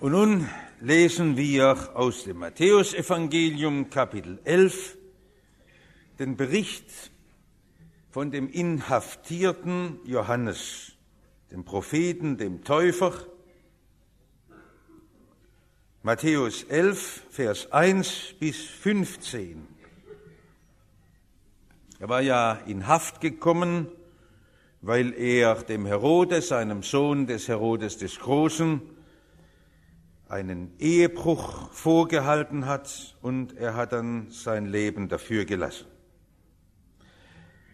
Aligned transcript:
Und 0.00 0.12
nun 0.12 0.48
lesen 0.80 1.36
wir 1.36 1.90
aus 1.96 2.22
dem 2.22 2.38
Matthäusevangelium 2.38 3.90
Kapitel 3.90 4.38
11 4.44 4.96
den 6.20 6.36
Bericht 6.36 7.10
von 8.08 8.30
dem 8.30 8.48
inhaftierten 8.48 9.98
Johannes, 10.04 10.92
dem 11.50 11.64
Propheten, 11.64 12.36
dem 12.36 12.62
Täufer. 12.62 13.12
Matthäus 16.04 16.62
11, 16.62 17.24
Vers 17.30 17.72
1 17.72 18.36
bis 18.38 18.56
15. 18.56 19.66
Er 21.98 22.08
war 22.08 22.20
ja 22.20 22.52
in 22.66 22.86
Haft 22.86 23.20
gekommen, 23.20 23.88
weil 24.80 25.12
er 25.12 25.56
dem 25.56 25.86
Herodes, 25.86 26.48
seinem 26.48 26.84
Sohn 26.84 27.26
des 27.26 27.48
Herodes 27.48 27.98
des 27.98 28.20
Großen, 28.20 28.96
einen 30.28 30.72
Ehebruch 30.78 31.72
vorgehalten 31.72 32.66
hat 32.66 33.16
und 33.22 33.56
er 33.56 33.74
hat 33.74 33.92
dann 33.92 34.30
sein 34.30 34.66
Leben 34.66 35.08
dafür 35.08 35.44
gelassen. 35.44 35.86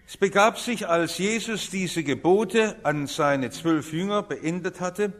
Es 0.06 0.16
begab 0.16 0.58
sich, 0.58 0.86
als 0.86 1.18
Jesus 1.18 1.70
diese 1.70 2.04
Gebote 2.04 2.76
an 2.84 3.06
seine 3.06 3.50
zwölf 3.50 3.92
Jünger 3.92 4.22
beendet 4.22 4.80
hatte, 4.80 5.12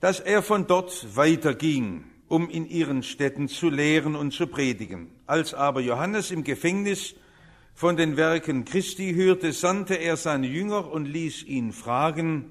dass 0.00 0.18
er 0.18 0.42
von 0.42 0.66
dort 0.66 1.16
weiterging, 1.16 2.04
um 2.28 2.50
in 2.50 2.66
ihren 2.66 3.02
Städten 3.02 3.48
zu 3.48 3.70
lehren 3.70 4.16
und 4.16 4.32
zu 4.32 4.46
predigen. 4.46 5.10
Als 5.26 5.54
aber 5.54 5.80
Johannes 5.80 6.30
im 6.30 6.42
Gefängnis 6.42 7.14
von 7.74 7.96
den 7.96 8.16
Werken 8.16 8.64
Christi 8.64 9.14
hörte, 9.14 9.52
sandte 9.52 9.94
er 9.94 10.16
seine 10.16 10.46
Jünger 10.46 10.90
und 10.90 11.04
ließ 11.04 11.44
ihn 11.44 11.72
fragen, 11.72 12.50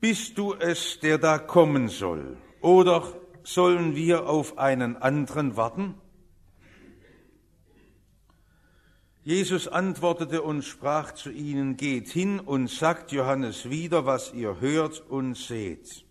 bist 0.00 0.38
du 0.38 0.54
es, 0.54 1.00
der 1.00 1.18
da 1.18 1.38
kommen 1.38 1.88
soll? 1.88 2.36
Oder 2.60 3.02
sollen 3.42 3.94
wir 3.94 4.28
auf 4.28 4.58
einen 4.58 4.96
anderen 4.96 5.56
warten? 5.56 5.94
Jesus 9.26 9.66
antwortete 9.66 10.42
und 10.42 10.62
sprach 10.62 11.12
zu 11.12 11.30
ihnen, 11.30 11.76
geht 11.76 12.08
hin 12.08 12.38
und 12.38 12.70
sagt 12.70 13.10
Johannes 13.10 13.68
wieder, 13.68 14.06
was 14.06 14.32
ihr 14.32 14.60
hört 14.60 15.00
und 15.08 15.36
seht. 15.36 16.04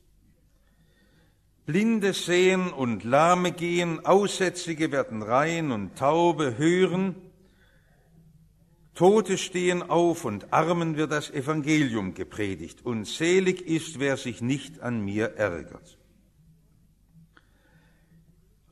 Blinde 1.65 2.11
sehen 2.11 2.73
und 2.73 3.05
Lahme 3.05 3.53
gehen, 3.53 4.05
Aussätzige 4.05 4.91
werden 4.91 5.23
rein 5.23 5.71
und 5.71 5.95
Taube 5.95 6.57
hören, 6.57 7.15
Tote 8.95 9.37
stehen 9.37 9.83
auf 9.83 10.23
und 10.23 10.53
Armen 10.53 10.95
wird 10.95 11.11
das 11.11 11.29
Evangelium 11.29 12.13
gepredigt 12.13 12.85
und 12.85 13.05
selig 13.05 13.61
ist, 13.61 13.99
wer 13.99 14.15
sich 14.15 14.41
nicht 14.41 14.79
an 14.79 15.03
mir 15.03 15.35
ärgert. 15.35 15.97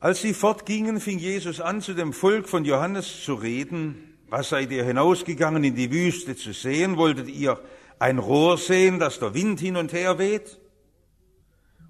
Als 0.00 0.22
sie 0.22 0.34
fortgingen, 0.34 1.00
fing 1.00 1.18
Jesus 1.18 1.60
an, 1.60 1.82
zu 1.82 1.94
dem 1.94 2.12
Volk 2.12 2.48
von 2.48 2.64
Johannes 2.64 3.22
zu 3.22 3.34
reden. 3.34 4.16
Was 4.28 4.48
seid 4.48 4.70
ihr 4.70 4.84
hinausgegangen 4.84 5.62
in 5.62 5.74
die 5.76 5.90
Wüste 5.90 6.36
zu 6.36 6.52
sehen? 6.52 6.96
Wolltet 6.96 7.28
ihr 7.28 7.60
ein 7.98 8.18
Rohr 8.18 8.58
sehen, 8.58 8.98
das 8.98 9.18
der 9.18 9.34
Wind 9.34 9.60
hin 9.60 9.76
und 9.76 9.92
her 9.92 10.18
weht? 10.18 10.58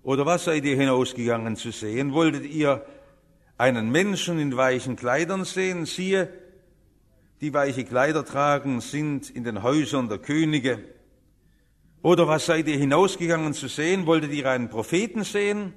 Oder 0.03 0.27
was 0.27 0.45
seid 0.45 0.65
ihr 0.65 0.77
hinausgegangen 0.77 1.57
zu 1.57 1.71
sehen? 1.71 2.13
Wolltet 2.13 2.45
ihr 2.45 2.85
einen 3.59 3.91
Menschen 3.91 4.39
in 4.39 4.57
weichen 4.57 4.97
Kleidern 4.97 5.45
sehen? 5.45 5.87
Siehe, 5.87 6.29
die 7.41 7.53
weiche 7.53 7.85
Kleider 7.85 8.25
tragen, 8.25 8.81
sind 8.81 9.31
in 9.31 9.45
den 9.45 9.63
Häusern 9.63 10.09
der 10.09 10.19
Könige. 10.19 10.85
Oder 12.03 12.29
was 12.29 12.47
seid 12.47 12.69
ihr 12.69 12.77
hinausgegangen 12.77 13.55
zu 13.55 13.69
sehen? 13.69 14.07
Wolltet 14.07 14.33
ihr 14.33 14.49
einen 14.49 14.69
Propheten 14.69 15.25
sehen? 15.25 15.73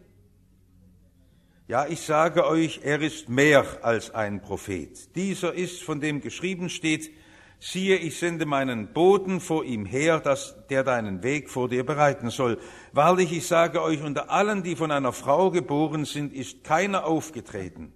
Ja, 1.68 1.86
ich 1.88 2.02
sage 2.02 2.46
euch, 2.46 2.82
er 2.84 3.02
ist 3.02 3.28
mehr 3.28 3.66
als 3.82 4.14
ein 4.14 4.42
Prophet. 4.42 5.16
Dieser 5.16 5.54
ist, 5.54 5.84
von 5.84 6.00
dem 6.00 6.22
geschrieben 6.22 6.70
steht, 6.70 7.12
siehe, 7.60 7.98
ich 7.98 8.20
sende 8.20 8.46
meinen 8.46 8.94
Boten 8.94 9.42
vor 9.42 9.66
ihm 9.66 9.86
her, 9.86 10.20
dass 10.20 10.56
der 10.70 10.84
deinen 10.84 11.24
Weg 11.24 11.50
vor 11.50 11.68
dir 11.68 11.86
bereiten 11.86 12.30
soll. 12.30 12.60
Wahrlich, 12.94 13.34
ich 13.34 13.48
sage 13.48 13.82
euch, 13.82 14.02
unter 14.02 14.30
allen, 14.30 14.64
die 14.64 14.76
von 14.76 14.92
einer 14.92 15.12
Frau 15.12 15.52
geboren 15.52 16.06
sind, 16.06 16.34
ist 16.34 16.64
keiner 16.64 17.06
aufgetreten, 17.06 17.92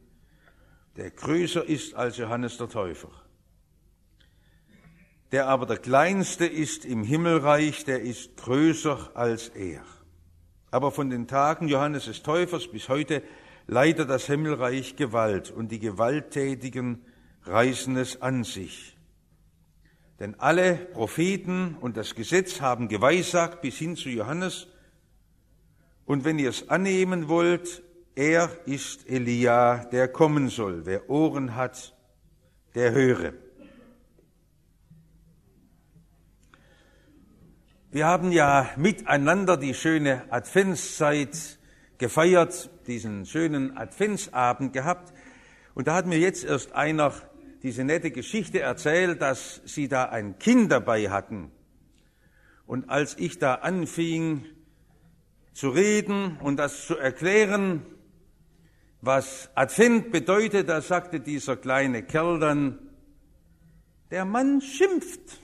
der 0.97 1.11
größer 1.11 1.63
ist 1.63 1.95
als 1.95 2.17
Johannes 2.17 2.57
der 2.57 2.67
Täufer 2.67 3.11
der 5.31 5.47
aber 5.47 5.65
der 5.65 5.77
Kleinste 5.77 6.45
ist 6.45 6.83
im 6.85 7.03
Himmelreich, 7.03 7.85
der 7.85 8.01
ist 8.01 8.37
größer 8.37 9.11
als 9.13 9.49
er. 9.49 9.83
Aber 10.71 10.91
von 10.91 11.09
den 11.09 11.27
Tagen 11.27 11.67
Johannes 11.67 12.05
des 12.05 12.23
Täufers 12.23 12.67
bis 12.67 12.89
heute 12.89 13.23
leidet 13.67 14.09
das 14.09 14.25
Himmelreich 14.25 14.95
Gewalt 14.95 15.51
und 15.51 15.71
die 15.71 15.79
Gewalttätigen 15.79 17.05
reißen 17.43 17.95
es 17.97 18.21
an 18.21 18.43
sich. 18.43 18.97
Denn 20.19 20.39
alle 20.39 20.75
Propheten 20.75 21.77
und 21.79 21.97
das 21.97 22.13
Gesetz 22.13 22.61
haben 22.61 22.89
geweissagt 22.89 23.61
bis 23.61 23.77
hin 23.77 23.95
zu 23.95 24.09
Johannes. 24.09 24.67
Und 26.05 26.25
wenn 26.25 26.37
ihr 26.37 26.49
es 26.49 26.69
annehmen 26.69 27.27
wollt, 27.27 27.81
er 28.15 28.49
ist 28.65 29.09
Elia, 29.09 29.85
der 29.85 30.09
kommen 30.09 30.49
soll. 30.49 30.85
Wer 30.85 31.09
Ohren 31.09 31.55
hat, 31.55 31.95
der 32.75 32.91
höre. 32.91 33.33
Wir 37.93 38.07
haben 38.07 38.31
ja 38.31 38.69
miteinander 38.77 39.57
die 39.57 39.73
schöne 39.73 40.23
Adventszeit 40.31 41.59
gefeiert, 41.97 42.69
diesen 42.87 43.25
schönen 43.25 43.75
Adventsabend 43.75 44.71
gehabt. 44.71 45.11
Und 45.73 45.89
da 45.89 45.95
hat 45.95 46.05
mir 46.05 46.17
jetzt 46.17 46.45
erst 46.45 46.71
einer 46.71 47.11
diese 47.63 47.83
nette 47.83 48.11
Geschichte 48.11 48.61
erzählt, 48.61 49.21
dass 49.21 49.59
sie 49.65 49.89
da 49.89 50.05
ein 50.05 50.39
Kind 50.39 50.71
dabei 50.71 51.09
hatten. 51.09 51.51
Und 52.65 52.89
als 52.89 53.17
ich 53.17 53.39
da 53.39 53.55
anfing 53.55 54.45
zu 55.51 55.67
reden 55.67 56.37
und 56.37 56.55
das 56.55 56.87
zu 56.87 56.95
erklären, 56.95 57.85
was 59.01 59.49
Advent 59.53 60.13
bedeutet, 60.13 60.69
da 60.69 60.79
sagte 60.79 61.19
dieser 61.19 61.57
kleine 61.57 62.03
Kerl 62.03 62.39
dann, 62.39 62.79
der 64.11 64.23
Mann 64.23 64.61
schimpft. 64.61 65.40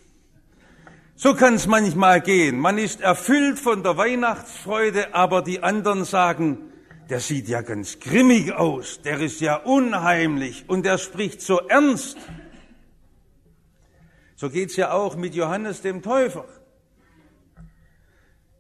So 1.19 1.33
kann 1.33 1.55
es 1.55 1.66
manchmal 1.66 2.22
gehen. 2.22 2.59
Man 2.59 2.78
ist 2.78 3.01
erfüllt 3.01 3.57
von 3.57 3.81
der 3.81 3.97
Weihnachtsfreude, 3.97 5.16
aber 5.16 5.41
die 5.41 5.63
anderen 5.63 6.05
sagen, 6.05 6.72
der 7.09 7.22
sieht 7.22 7.47
ja 7.47 7.63
ganz 7.63 8.00
grimmig 8.00 8.53
aus, 8.53 9.01
der 9.01 9.19
ist 9.19 9.41
ja 9.41 9.56
unheimlich 9.56 10.66
und 10.67 10.85
der 10.85 11.00
spricht 11.00 11.41
so 11.41 11.57
ernst. 11.57 12.17
So 14.35 14.51
geht's 14.51 14.75
ja 14.75 14.91
auch 14.91 15.16
mit 15.16 15.33
Johannes 15.33 15.81
dem 15.81 16.03
Täufer. 16.03 16.45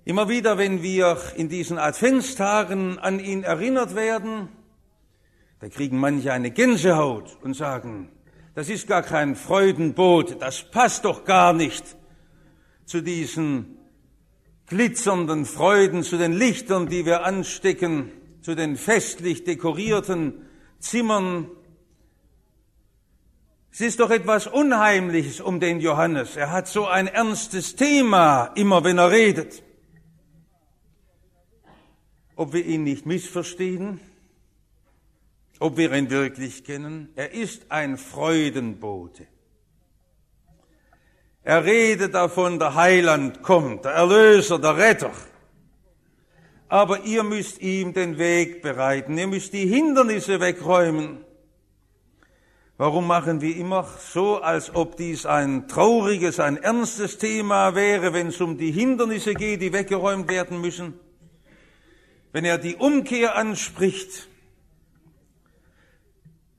Immer 0.03 0.27
wieder, 0.27 0.57
wenn 0.57 0.81
wir 0.81 1.15
in 1.35 1.49
diesen 1.49 1.77
Adventstagen 1.77 2.97
an 2.97 3.19
ihn 3.19 3.43
erinnert 3.43 3.93
werden, 3.93 4.49
da 5.59 5.69
kriegen 5.69 5.99
manche 5.99 6.33
eine 6.33 6.49
Gänsehaut 6.49 7.37
und 7.43 7.53
sagen, 7.53 8.09
das 8.55 8.67
ist 8.67 8.87
gar 8.87 9.03
kein 9.03 9.35
Freudenboot, 9.35 10.41
das 10.41 10.63
passt 10.63 11.05
doch 11.05 11.23
gar 11.23 11.53
nicht 11.53 11.96
zu 12.87 13.01
diesen 13.01 13.77
glitzernden 14.65 15.45
Freuden, 15.45 16.03
zu 16.03 16.17
den 16.17 16.33
Lichtern, 16.33 16.87
die 16.87 17.05
wir 17.05 17.25
anstecken, 17.25 18.11
zu 18.41 18.55
den 18.55 18.77
festlich 18.77 19.43
dekorierten 19.43 20.45
Zimmern. 20.79 21.51
Es 23.71 23.81
ist 23.81 23.99
doch 23.99 24.09
etwas 24.09 24.47
Unheimliches 24.47 25.41
um 25.41 25.59
den 25.59 25.81
Johannes. 25.81 26.37
Er 26.37 26.51
hat 26.51 26.67
so 26.67 26.87
ein 26.87 27.07
ernstes 27.07 27.75
Thema, 27.75 28.45
immer 28.55 28.83
wenn 28.85 28.97
er 28.97 29.11
redet. 29.11 29.63
Ob 32.37 32.53
wir 32.53 32.65
ihn 32.65 32.83
nicht 32.83 33.05
missverstehen, 33.05 33.99
ob 35.59 35.75
wir 35.75 35.91
ihn 35.93 36.09
wirklich 36.09 36.63
kennen, 36.63 37.09
er 37.15 37.33
ist 37.33 37.69
ein 37.69 37.97
Freudenbote. 37.97 39.27
Er 41.47 41.63
redet 41.63 42.13
davon, 42.13 42.59
der 42.59 42.75
Heiland 42.75 43.41
kommt, 43.41 43.85
der 43.85 43.93
Erlöser, 43.93 44.59
der 44.59 44.75
Retter. 44.75 45.13
Aber 46.67 47.05
ihr 47.05 47.23
müsst 47.23 47.61
ihm 47.61 47.93
den 47.93 48.17
Weg 48.17 48.61
bereiten, 48.61 49.17
ihr 49.17 49.27
müsst 49.27 49.53
die 49.53 49.65
Hindernisse 49.65 50.41
wegräumen. 50.41 51.23
Warum 52.75 53.07
machen 53.07 53.39
wir 53.39 53.55
immer 53.55 53.87
so, 54.11 54.41
als 54.41 54.75
ob 54.75 54.97
dies 54.97 55.25
ein 55.25 55.69
trauriges, 55.69 56.41
ein 56.41 56.57
ernstes 56.57 57.17
Thema 57.17 57.75
wäre, 57.75 58.11
wenn 58.11 58.27
es 58.27 58.41
um 58.41 58.57
die 58.57 58.71
Hindernisse 58.71 59.33
geht, 59.33 59.61
die 59.61 59.71
weggeräumt 59.71 60.29
werden 60.29 60.59
müssen? 60.59 60.99
Wenn 62.33 62.43
er 62.43 62.57
die 62.57 62.75
Umkehr 62.75 63.37
anspricht, 63.37 64.27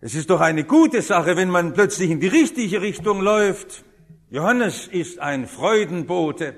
es 0.01 0.15
ist 0.15 0.31
doch 0.31 0.41
eine 0.41 0.65
gute 0.65 1.03
Sache, 1.03 1.37
wenn 1.37 1.51
man 1.51 1.75
plötzlich 1.75 2.11
in 2.11 2.21
die 2.21 2.29
richtige 2.29 2.81
Richtung 2.81 3.21
läuft. 3.21 3.85
Johannes 4.31 4.87
ist 4.89 5.21
ein 5.21 5.47
Freudenbote. 5.47 6.55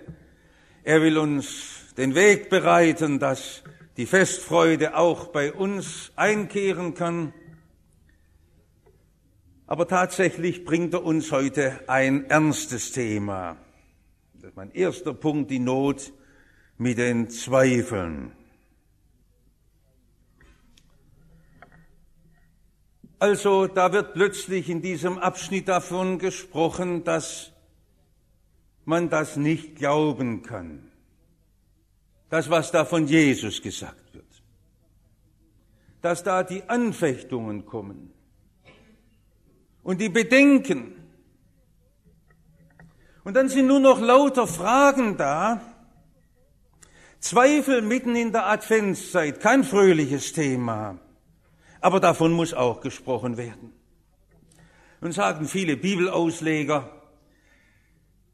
Er 0.83 1.03
will 1.03 1.19
uns 1.19 1.95
den 1.97 2.17
Weg 2.17 2.51
bereiten, 2.51 3.21
dass 3.21 3.63
die 3.97 4.07
Festfreude 4.07 4.97
auch 4.97 5.29
bei 5.29 5.53
uns 5.53 6.11
einkehren 6.17 6.95
kann. 6.95 7.33
Aber 9.69 9.87
tatsächlich 9.87 10.65
bringt 10.65 10.95
er 10.95 11.05
uns 11.05 11.31
heute 11.31 11.79
ein 11.87 12.29
ernstes 12.29 12.91
Thema. 12.91 13.57
Das 14.35 14.51
ist 14.51 14.57
mein 14.57 14.73
erster 14.73 15.15
Punkt, 15.15 15.53
die 15.53 15.61
Not 15.61 16.13
mit 16.77 16.99
den 16.99 17.31
Zweifeln. 17.31 18.33
Also 23.21 23.69
da 23.69 23.93
wird 23.93 24.15
plötzlich 24.15 24.69
in 24.69 24.83
diesem 24.83 25.19
Abschnitt 25.19 25.69
davon 25.69 26.19
gesprochen, 26.19 27.05
dass 27.05 27.53
man 28.91 29.09
das 29.09 29.37
nicht 29.37 29.77
glauben 29.77 30.43
kann. 30.43 30.91
Das, 32.29 32.51
was 32.51 32.71
da 32.71 32.85
von 32.85 33.07
Jesus 33.07 33.63
gesagt 33.63 34.13
wird. 34.13 34.27
Dass 36.03 36.23
da 36.23 36.43
die 36.43 36.69
Anfechtungen 36.69 37.65
kommen 37.65 38.13
und 39.83 40.01
die 40.01 40.09
Bedenken. 40.09 40.93
Und 43.25 43.35
dann 43.35 43.49
sind 43.49 43.67
nur 43.67 43.81
noch 43.81 44.01
lauter 44.01 44.47
Fragen 44.47 45.17
da. 45.17 45.61
Zweifel 47.21 47.83
mitten 47.83 48.17
in 48.17 48.33
der 48.33 48.47
Adventszeit, 48.49 49.41
kein 49.41 49.63
fröhliches 49.63 50.33
Thema. 50.33 50.99
Aber 51.81 52.01
davon 52.01 52.33
muss 52.33 52.55
auch 52.55 52.81
gesprochen 52.81 53.37
werden. 53.37 53.73
Und 55.01 55.13
sagen 55.13 55.47
viele 55.47 55.77
Bibelausleger, 55.77 57.00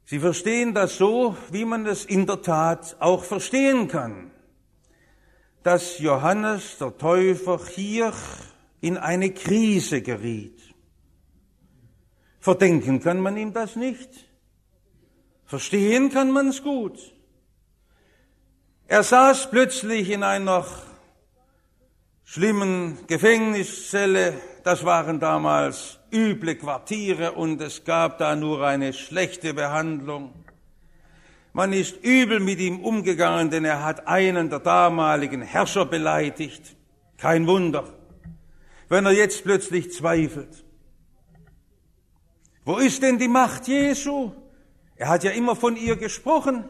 sie 0.07 0.19
verstehen 0.19 0.73
das 0.73 0.97
so, 0.97 1.37
wie 1.51 1.65
man 1.65 1.85
es 1.85 2.03
in 2.03 2.25
der 2.25 2.41
Tat 2.41 2.95
auch 2.99 3.23
verstehen 3.23 3.87
kann, 3.87 4.31
dass 5.61 5.99
Johannes 5.99 6.79
der 6.79 6.97
Täufer 6.97 7.59
hier 7.75 8.11
in 8.81 8.97
eine 8.97 9.31
Krise 9.31 10.01
geriet. 10.01 10.59
Verdenken 12.39 13.01
kann 13.01 13.19
man 13.19 13.35
ihm 13.35 13.53
das 13.53 13.75
nicht. 13.75 14.09
Verstehen 15.45 16.09
kann 16.09 16.31
man 16.31 16.47
es 16.47 16.63
gut. 16.63 17.13
Er 18.87 19.03
saß 19.03 19.49
plötzlich 19.49 20.09
in 20.09 20.23
einer 20.23 20.65
schlimmen 22.23 22.97
Gefängniszelle. 23.07 24.39
Das 24.63 24.85
waren 24.85 25.19
damals 25.19 25.96
üble 26.11 26.55
Quartiere 26.55 27.33
und 27.33 27.61
es 27.61 27.83
gab 27.83 28.17
da 28.17 28.35
nur 28.35 28.65
eine 28.65 28.93
schlechte 28.93 29.53
Behandlung. 29.53 30.33
Man 31.53 31.73
ist 31.73 32.03
übel 32.03 32.39
mit 32.39 32.59
ihm 32.59 32.79
umgegangen, 32.81 33.49
denn 33.49 33.65
er 33.65 33.83
hat 33.83 34.07
einen 34.07 34.49
der 34.49 34.59
damaligen 34.59 35.41
Herrscher 35.41 35.85
beleidigt. 35.85 36.75
Kein 37.17 37.47
Wunder, 37.47 37.85
wenn 38.89 39.05
er 39.05 39.11
jetzt 39.11 39.43
plötzlich 39.43 39.91
zweifelt. 39.91 40.63
Wo 42.63 42.77
ist 42.77 43.01
denn 43.01 43.17
die 43.17 43.27
Macht 43.27 43.67
Jesu? 43.67 44.33
Er 44.97 45.09
hat 45.09 45.23
ja 45.23 45.31
immer 45.31 45.55
von 45.55 45.75
ihr 45.77 45.95
gesprochen. 45.95 46.65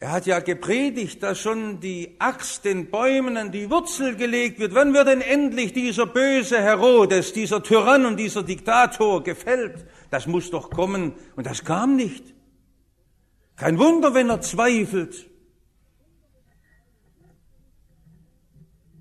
Er 0.00 0.12
hat 0.12 0.26
ja 0.26 0.40
gepredigt, 0.40 1.22
dass 1.22 1.40
schon 1.40 1.80
die 1.80 2.16
Axt 2.18 2.64
den 2.64 2.90
Bäumen 2.90 3.36
an 3.36 3.52
die 3.52 3.70
Wurzel 3.70 4.16
gelegt 4.16 4.58
wird. 4.58 4.74
Wann 4.74 4.92
wird 4.92 5.08
denn 5.08 5.20
endlich 5.20 5.72
dieser 5.72 6.06
böse 6.06 6.60
Herodes, 6.60 7.32
dieser 7.32 7.62
Tyrann 7.62 8.04
und 8.04 8.18
dieser 8.18 8.42
Diktator 8.42 9.22
gefällt? 9.22 9.86
Das 10.10 10.26
muss 10.26 10.50
doch 10.50 10.70
kommen. 10.70 11.14
Und 11.36 11.46
das 11.46 11.64
kam 11.64 11.96
nicht. 11.96 12.34
Kein 13.56 13.78
Wunder, 13.78 14.14
wenn 14.14 14.30
er 14.30 14.40
zweifelt. 14.40 15.30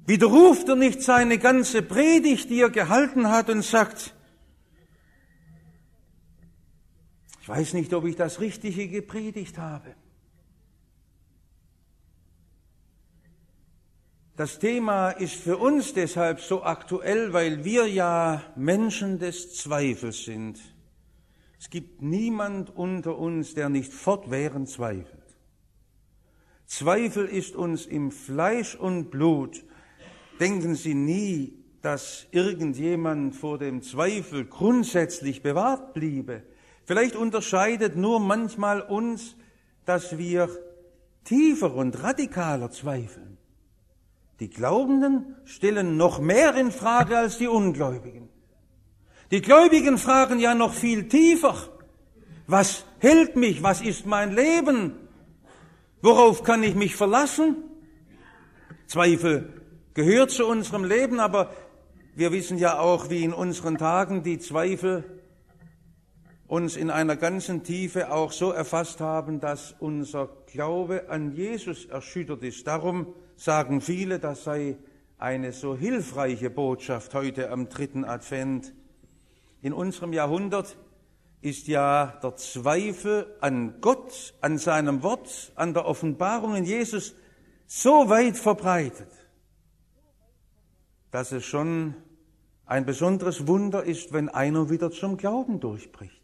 Widerruft 0.06 0.68
er 0.68 0.76
nicht 0.76 1.02
seine 1.02 1.38
ganze 1.38 1.82
Predigt, 1.82 2.50
die 2.50 2.62
er 2.62 2.70
gehalten 2.70 3.30
hat 3.30 3.50
und 3.50 3.64
sagt, 3.64 4.14
ich 7.42 7.50
weiß 7.50 7.74
nicht, 7.74 7.94
ob 7.94 8.06
ich 8.06 8.16
das 8.16 8.40
Richtige 8.40 8.88
gepredigt 8.88 9.58
habe. 9.58 9.96
Das 14.36 14.58
Thema 14.58 15.12
ist 15.12 15.36
für 15.36 15.58
uns 15.58 15.94
deshalb 15.94 16.42
so 16.42 16.64
aktuell, 16.64 17.34
weil 17.34 17.64
wir 17.64 17.88
ja 17.88 18.42
Menschen 18.56 19.20
des 19.20 19.54
Zweifels 19.54 20.26
sind. 20.26 20.60
Es 21.60 21.70
gibt 21.70 22.02
niemand 22.02 22.76
unter 22.76 23.20
uns, 23.20 23.54
der 23.54 23.70
nicht 23.70 23.94
fortwährend 23.94 24.70
zweifelt. 24.70 25.22
Zweifel 26.66 27.28
ist 27.28 27.56
uns 27.56 27.86
im 27.86 28.10
Fleisch 28.10 28.74
und 28.74 29.12
Blut. 29.12 29.64
Denken 30.40 30.74
Sie 30.74 30.96
nie, 30.96 31.54
dass 31.84 32.26
irgendjemand 32.32 33.36
vor 33.36 33.60
dem 33.60 33.84
Zweifel 33.84 34.46
grundsätzlich 34.46 35.44
bewahrt 35.44 35.94
bliebe. 35.94 36.42
Vielleicht 36.86 37.16
unterscheidet 37.16 37.96
nur 37.96 38.20
manchmal 38.20 38.82
uns, 38.82 39.36
dass 39.86 40.18
wir 40.18 40.50
tiefer 41.24 41.76
und 41.76 42.02
radikaler 42.02 42.72
zweifeln. 42.72 43.33
Die 44.40 44.50
Glaubenden 44.50 45.36
stellen 45.46 45.98
noch 45.98 46.20
mehr 46.20 46.56
in 46.56 46.72
Frage 46.72 47.18
als 47.18 47.38
die 47.38 47.48
Ungläubigen. 47.48 48.30
Die 49.32 49.42
Gläubigen 49.42 49.98
fragen 49.98 50.40
ja 50.40 50.54
noch 50.54 50.74
viel 50.74 51.08
tiefer. 51.08 51.56
Was 52.48 52.86
hält 53.00 53.36
mich? 53.36 53.64
Was 53.64 53.82
ist 53.82 54.06
mein 54.06 54.34
Leben? 54.34 54.96
Worauf 56.02 56.44
kann 56.44 56.64
ich 56.64 56.76
mich 56.76 56.96
verlassen? 56.96 57.56
Zweifel 58.88 59.62
gehört 59.94 60.32
zu 60.32 60.46
unserem 60.46 60.84
Leben, 60.84 61.20
aber 61.20 61.54
wir 62.16 62.32
wissen 62.32 62.58
ja 62.58 62.78
auch, 62.80 63.10
wie 63.10 63.24
in 63.24 63.34
unseren 63.34 63.78
Tagen 63.78 64.22
die 64.22 64.40
Zweifel 64.40 65.23
uns 66.54 66.76
in 66.76 66.92
einer 66.92 67.16
ganzen 67.16 67.64
Tiefe 67.64 68.12
auch 68.12 68.32
so 68.32 68.52
erfasst 68.52 69.02
haben, 69.02 69.40
dass 69.40 69.74
unser 69.80 70.30
Glaube 70.46 71.10
an 71.10 71.32
Jesus 71.32 71.86
erschüttert 71.86 72.44
ist. 72.44 72.68
Darum 72.68 73.16
sagen 73.36 73.82
viele, 73.82 74.20
das 74.20 74.44
sei 74.44 74.78
eine 75.18 75.52
so 75.52 75.76
hilfreiche 75.76 76.52
Botschaft 76.52 77.16
heute 77.16 77.50
am 77.50 77.70
dritten 77.70 78.06
Advent. 78.06 78.72
In 79.64 79.74
unserem 79.74 80.14
Jahrhundert 80.14 80.78
ist 81.42 81.66
ja 81.68 82.20
der 82.22 82.36
Zweifel 82.36 83.36
an 83.42 83.82
Gott, 83.82 84.36
an 84.42 84.60
seinem 84.60 85.02
Wort, 85.02 85.54
an 85.56 85.74
der 85.74 85.88
Offenbarung 85.88 86.56
in 86.56 86.66
Jesus 86.66 87.16
so 87.66 88.10
weit 88.10 88.38
verbreitet, 88.38 89.10
dass 91.10 91.32
es 91.32 91.46
schon 91.46 91.96
ein 92.68 92.86
besonderes 92.86 93.48
Wunder 93.48 93.84
ist, 93.84 94.14
wenn 94.14 94.30
einer 94.30 94.70
wieder 94.70 94.92
zum 94.92 95.18
Glauben 95.18 95.60
durchbricht. 95.60 96.23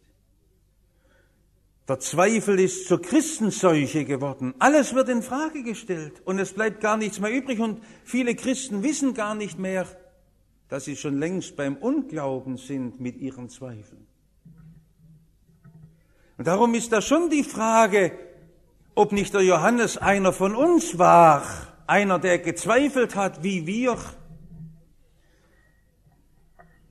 Der 1.90 1.98
Zweifel 1.98 2.60
ist 2.60 2.86
zur 2.86 3.02
Christenseuche 3.02 4.04
geworden. 4.04 4.54
Alles 4.60 4.94
wird 4.94 5.08
in 5.08 5.24
Frage 5.24 5.64
gestellt 5.64 6.22
und 6.24 6.38
es 6.38 6.52
bleibt 6.52 6.80
gar 6.80 6.96
nichts 6.96 7.18
mehr 7.18 7.32
übrig 7.32 7.58
und 7.58 7.82
viele 8.04 8.36
Christen 8.36 8.84
wissen 8.84 9.12
gar 9.12 9.34
nicht 9.34 9.58
mehr, 9.58 9.88
dass 10.68 10.84
sie 10.84 10.94
schon 10.94 11.18
längst 11.18 11.56
beim 11.56 11.74
Unglauben 11.74 12.58
sind 12.58 13.00
mit 13.00 13.16
ihren 13.16 13.48
Zweifeln. 13.48 14.06
Und 16.38 16.46
darum 16.46 16.74
ist 16.74 16.92
da 16.92 17.02
schon 17.02 17.28
die 17.28 17.42
Frage, 17.42 18.12
ob 18.94 19.10
nicht 19.10 19.34
der 19.34 19.42
Johannes 19.42 19.98
einer 19.98 20.32
von 20.32 20.54
uns 20.54 20.96
war, 20.96 21.42
einer, 21.88 22.20
der 22.20 22.38
gezweifelt 22.38 23.16
hat, 23.16 23.42
wie 23.42 23.66
wir, 23.66 23.98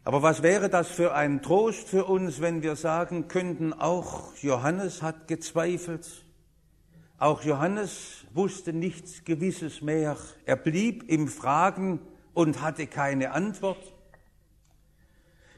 aber 0.10 0.24
was 0.24 0.42
wäre 0.42 0.70
das 0.70 0.88
für 0.88 1.14
ein 1.14 1.44
Trost 1.44 1.88
für 1.88 2.06
uns, 2.06 2.42
wenn 2.42 2.64
wir 2.64 2.76
sagen 2.76 3.28
könnten, 3.28 3.74
auch 3.74 4.36
Johannes 4.42 5.04
hat 5.04 5.28
gezweifelt, 5.28 6.26
auch 7.20 7.44
Johannes 7.44 8.26
wusste 8.34 8.74
nichts 8.74 9.24
Gewisses 9.24 9.84
mehr, 9.84 10.18
er 10.48 10.56
blieb 10.56 11.08
im 11.12 11.28
Fragen 11.28 12.00
und 12.34 12.60
hatte 12.60 12.88
keine 12.88 13.34
Antwort. 13.34 13.94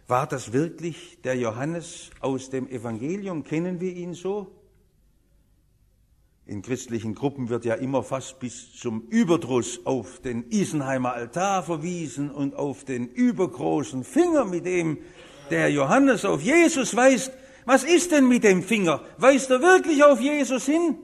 War 0.07 0.27
das 0.27 0.51
wirklich 0.51 1.21
der 1.21 1.37
Johannes 1.37 2.09
aus 2.19 2.49
dem 2.49 2.67
Evangelium? 2.67 3.45
Kennen 3.45 3.79
wir 3.79 3.93
ihn 3.93 4.13
so? 4.13 4.51
In 6.45 6.61
christlichen 6.61 7.15
Gruppen 7.15 7.49
wird 7.49 7.65
ja 7.65 7.75
immer 7.75 8.03
fast 8.03 8.39
bis 8.39 8.73
zum 8.73 9.03
Überdruss 9.09 9.85
auf 9.85 10.19
den 10.21 10.49
Isenheimer 10.49 11.13
Altar 11.13 11.63
verwiesen 11.63 12.31
und 12.31 12.55
auf 12.55 12.83
den 12.83 13.07
übergroßen 13.07 14.03
Finger, 14.03 14.45
mit 14.45 14.65
dem 14.65 14.97
der 15.49 15.69
Johannes 15.71 16.25
auf 16.25 16.41
Jesus 16.41 16.95
weist. 16.95 17.31
Was 17.65 17.83
ist 17.83 18.11
denn 18.11 18.27
mit 18.27 18.43
dem 18.43 18.63
Finger? 18.63 19.03
Weist 19.17 19.51
er 19.51 19.61
wirklich 19.61 20.03
auf 20.03 20.19
Jesus 20.19 20.65
hin? 20.65 20.97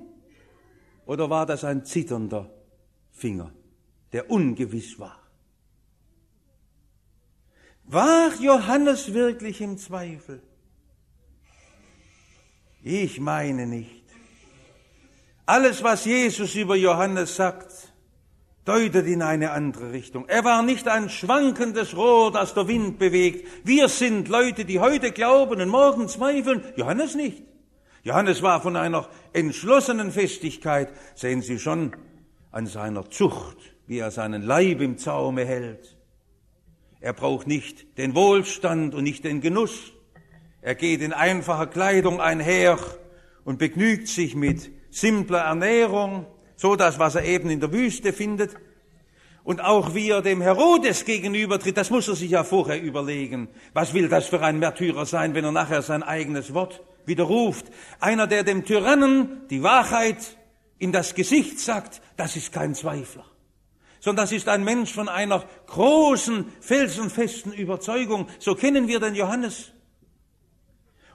Oder 1.06 1.30
war 1.30 1.46
das 1.46 1.64
ein 1.64 1.86
zitternder 1.86 2.52
Finger, 3.12 3.54
der 4.12 4.30
ungewiss 4.30 5.00
war? 5.00 5.22
War 7.86 8.34
Johannes 8.42 9.14
wirklich 9.14 9.62
im 9.62 9.78
Zweifel? 9.78 10.42
Ich 12.84 13.20
meine 13.20 13.66
nicht. 13.66 13.97
Alles, 15.50 15.82
was 15.82 16.04
Jesus 16.04 16.56
über 16.56 16.76
Johannes 16.76 17.38
sagt, 17.38 17.72
deutet 18.66 19.08
in 19.08 19.22
eine 19.22 19.52
andere 19.52 19.94
Richtung. 19.94 20.28
Er 20.28 20.44
war 20.44 20.62
nicht 20.62 20.90
ein 20.90 21.10
schwankendes 21.10 21.96
Rohr, 21.96 22.34
das 22.34 22.54
der 22.54 22.68
Wind 22.68 23.00
bewegt. 23.00 23.48
Wir 23.64 23.88
sind 23.88 24.28
Leute, 24.28 24.66
die 24.66 24.82
heute 24.82 25.14
glauben 25.14 25.62
und 25.62 25.70
morgen 25.70 26.10
zweifeln. 26.10 26.62
Johannes 26.76 27.16
nicht. 27.16 27.44
Johannes 28.04 28.42
war 28.42 28.62
von 28.62 28.76
einer 28.76 29.08
entschlossenen 29.32 30.12
Festigkeit, 30.12 30.90
sehen 31.16 31.42
Sie 31.42 31.60
schon, 31.60 31.96
an 32.52 32.68
seiner 32.68 33.10
Zucht, 33.10 33.58
wie 33.86 34.00
er 34.00 34.12
seinen 34.12 34.42
Leib 34.42 34.82
im 34.82 34.98
Zaume 34.98 35.46
hält. 35.46 35.96
Er 37.00 37.14
braucht 37.14 37.48
nicht 37.48 37.98
den 37.98 38.16
Wohlstand 38.16 38.94
und 38.94 39.06
nicht 39.06 39.24
den 39.24 39.40
Genuss. 39.40 39.94
Er 40.62 40.76
geht 40.76 41.02
in 41.02 41.14
einfacher 41.14 41.68
Kleidung 41.68 42.20
einher 42.20 42.78
und 43.46 43.60
begnügt 43.60 44.10
sich 44.10 44.36
mit 44.36 44.72
simpler 45.00 45.40
Ernährung, 45.40 46.26
so 46.56 46.76
das, 46.76 46.98
was 46.98 47.16
er 47.16 47.24
eben 47.24 47.50
in 47.50 47.60
der 47.60 47.72
Wüste 47.72 48.14
findet. 48.14 48.56
Und 49.44 49.62
auch 49.62 49.94
wie 49.94 50.10
er 50.10 50.22
dem 50.22 50.42
Herodes 50.42 51.06
gegenübertritt, 51.06 51.78
das 51.78 51.90
muss 51.90 52.08
er 52.08 52.16
sich 52.16 52.32
ja 52.32 52.44
vorher 52.44 52.82
überlegen. 52.82 53.48
Was 53.74 53.94
will 53.94 54.10
das 54.10 54.28
für 54.28 54.42
ein 54.42 54.60
Märtyrer 54.60 55.06
sein, 55.06 55.36
wenn 55.36 55.46
er 55.46 55.52
nachher 55.52 55.82
sein 55.82 56.04
eigenes 56.04 56.54
Wort 56.54 56.84
widerruft? 57.06 57.68
Einer, 58.00 58.28
der 58.28 58.44
dem 58.44 58.66
Tyrannen 58.66 59.48
die 59.50 59.64
Wahrheit 59.64 60.38
in 60.80 60.92
das 60.92 61.16
Gesicht 61.16 61.60
sagt, 61.60 62.02
das 62.18 62.36
ist 62.36 62.52
kein 62.52 62.76
Zweifler, 62.76 63.26
sondern 64.00 64.26
das 64.26 64.32
ist 64.34 64.50
ein 64.50 64.64
Mensch 64.64 64.92
von 64.92 65.08
einer 65.08 65.46
großen, 65.68 66.52
felsenfesten 66.60 67.54
Überzeugung. 67.54 68.28
So 68.40 68.56
kennen 68.56 68.88
wir 68.88 69.00
den 69.00 69.16
Johannes. 69.16 69.72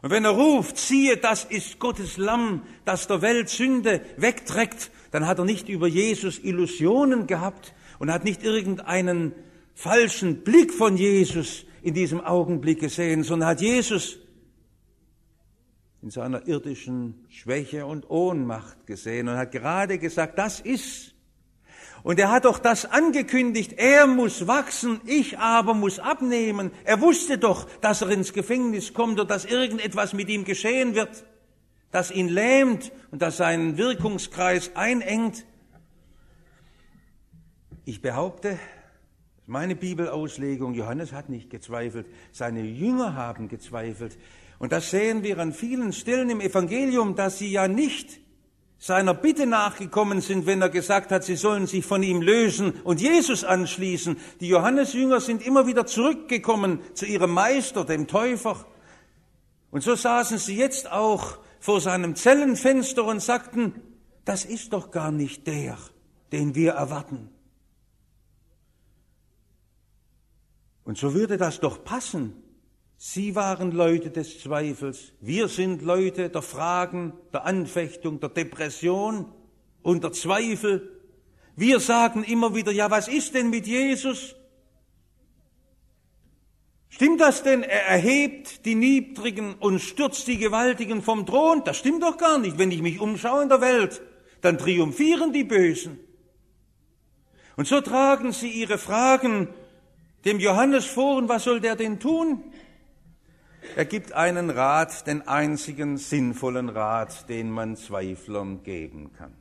Und 0.02 0.10
wenn 0.10 0.24
er 0.24 0.32
ruft, 0.32 0.78
siehe, 0.78 1.16
das 1.16 1.44
ist 1.44 1.78
Gottes 1.78 2.16
Lamm, 2.16 2.62
das 2.84 3.06
der 3.06 3.22
Welt 3.22 3.48
Sünde 3.48 4.04
wegträgt, 4.16 4.90
dann 5.12 5.26
hat 5.26 5.38
er 5.38 5.44
nicht 5.44 5.68
über 5.68 5.86
Jesus 5.86 6.40
Illusionen 6.40 7.28
gehabt 7.28 7.72
und 8.00 8.10
hat 8.10 8.24
nicht 8.24 8.42
irgendeinen 8.42 9.32
falschen 9.74 10.42
Blick 10.42 10.72
von 10.72 10.96
Jesus 10.96 11.64
in 11.82 11.94
diesem 11.94 12.20
Augenblick 12.20 12.80
gesehen, 12.80 13.22
sondern 13.22 13.50
hat 13.50 13.60
Jesus 13.60 14.18
in 16.02 16.10
seiner 16.10 16.48
irdischen 16.48 17.24
Schwäche 17.28 17.86
und 17.86 18.10
Ohnmacht 18.10 18.86
gesehen 18.86 19.28
und 19.28 19.36
hat 19.36 19.52
gerade 19.52 19.98
gesagt, 19.98 20.36
das 20.36 20.58
ist. 20.58 21.11
Und 22.02 22.18
er 22.18 22.30
hat 22.30 22.46
doch 22.46 22.58
das 22.58 22.84
angekündigt, 22.84 23.74
er 23.76 24.06
muss 24.06 24.48
wachsen, 24.48 25.00
ich 25.06 25.38
aber 25.38 25.72
muss 25.72 26.00
abnehmen. 26.00 26.72
Er 26.84 27.00
wusste 27.00 27.38
doch, 27.38 27.68
dass 27.80 28.02
er 28.02 28.10
ins 28.10 28.32
Gefängnis 28.32 28.92
kommt 28.92 29.20
und 29.20 29.30
dass 29.30 29.44
irgendetwas 29.44 30.12
mit 30.12 30.28
ihm 30.28 30.44
geschehen 30.44 30.94
wird, 30.94 31.24
das 31.92 32.10
ihn 32.10 32.28
lähmt 32.28 32.90
und 33.12 33.22
das 33.22 33.36
seinen 33.36 33.76
Wirkungskreis 33.76 34.72
einengt. 34.74 35.44
Ich 37.84 38.02
behaupte, 38.02 38.58
meine 39.46 39.76
Bibelauslegung, 39.76 40.74
Johannes 40.74 41.12
hat 41.12 41.28
nicht 41.28 41.50
gezweifelt, 41.50 42.06
seine 42.32 42.62
Jünger 42.62 43.14
haben 43.14 43.48
gezweifelt. 43.48 44.18
Und 44.58 44.72
das 44.72 44.90
sehen 44.90 45.22
wir 45.22 45.38
an 45.38 45.52
vielen 45.52 45.92
Stellen 45.92 46.30
im 46.30 46.40
Evangelium, 46.40 47.14
dass 47.14 47.38
sie 47.38 47.50
ja 47.50 47.68
nicht 47.68 48.21
seiner 48.82 49.14
Bitte 49.14 49.46
nachgekommen 49.46 50.20
sind, 50.20 50.44
wenn 50.44 50.60
er 50.60 50.68
gesagt 50.68 51.12
hat, 51.12 51.22
sie 51.22 51.36
sollen 51.36 51.68
sich 51.68 51.86
von 51.86 52.02
ihm 52.02 52.20
lösen 52.20 52.72
und 52.82 53.00
Jesus 53.00 53.44
anschließen. 53.44 54.16
Die 54.40 54.48
Johannesjünger 54.48 55.20
sind 55.20 55.46
immer 55.46 55.68
wieder 55.68 55.86
zurückgekommen 55.86 56.80
zu 56.92 57.06
ihrem 57.06 57.30
Meister, 57.30 57.84
dem 57.84 58.08
Täufer. 58.08 58.66
Und 59.70 59.84
so 59.84 59.94
saßen 59.94 60.36
sie 60.38 60.56
jetzt 60.56 60.90
auch 60.90 61.38
vor 61.60 61.80
seinem 61.80 62.16
Zellenfenster 62.16 63.04
und 63.04 63.22
sagten, 63.22 63.80
das 64.24 64.44
ist 64.44 64.72
doch 64.72 64.90
gar 64.90 65.12
nicht 65.12 65.46
der, 65.46 65.78
den 66.32 66.56
wir 66.56 66.72
erwarten. 66.72 67.30
Und 70.82 70.98
so 70.98 71.14
würde 71.14 71.36
das 71.36 71.60
doch 71.60 71.84
passen, 71.84 72.41
Sie 73.04 73.34
waren 73.34 73.72
Leute 73.72 74.12
des 74.12 74.38
Zweifels, 74.38 75.12
wir 75.20 75.48
sind 75.48 75.82
Leute 75.82 76.30
der 76.30 76.40
Fragen, 76.40 77.12
der 77.32 77.44
Anfechtung, 77.44 78.20
der 78.20 78.28
Depression 78.28 79.26
und 79.82 80.04
der 80.04 80.12
Zweifel. 80.12 81.00
Wir 81.56 81.80
sagen 81.80 82.22
immer 82.22 82.54
wieder, 82.54 82.70
ja, 82.70 82.92
was 82.92 83.08
ist 83.08 83.34
denn 83.34 83.50
mit 83.50 83.66
Jesus? 83.66 84.36
Stimmt 86.90 87.20
das 87.20 87.42
denn? 87.42 87.64
Er 87.64 87.86
erhebt 87.86 88.64
die 88.66 88.76
Niedrigen 88.76 89.54
und 89.54 89.80
stürzt 89.80 90.28
die 90.28 90.38
Gewaltigen 90.38 91.02
vom 91.02 91.26
Thron? 91.26 91.64
Das 91.64 91.78
stimmt 91.78 92.04
doch 92.04 92.16
gar 92.16 92.38
nicht. 92.38 92.56
Wenn 92.56 92.70
ich 92.70 92.82
mich 92.82 93.00
umschaue 93.00 93.42
in 93.42 93.48
der 93.48 93.60
Welt, 93.60 94.00
dann 94.42 94.58
triumphieren 94.58 95.32
die 95.32 95.42
Bösen. 95.42 95.98
Und 97.56 97.66
so 97.66 97.80
tragen 97.80 98.30
sie 98.30 98.50
ihre 98.50 98.78
Fragen 98.78 99.48
dem 100.24 100.38
Johannes 100.38 100.86
vor 100.86 101.16
und 101.16 101.28
was 101.28 101.42
soll 101.42 101.60
der 101.60 101.74
denn 101.74 101.98
tun? 101.98 102.44
Er 103.76 103.84
gibt 103.84 104.12
einen 104.12 104.50
Rat, 104.50 105.06
den 105.06 105.26
einzigen 105.26 105.96
sinnvollen 105.96 106.68
Rat, 106.68 107.28
den 107.28 107.50
man 107.50 107.76
Zweiflern 107.76 108.62
geben 108.62 109.12
kann. 109.12 109.34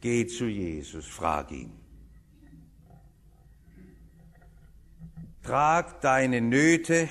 Geh 0.00 0.26
zu 0.26 0.46
Jesus, 0.46 1.06
frag 1.06 1.52
ihn. 1.52 1.72
Trag 5.42 6.00
deine 6.00 6.40
Nöte 6.40 7.08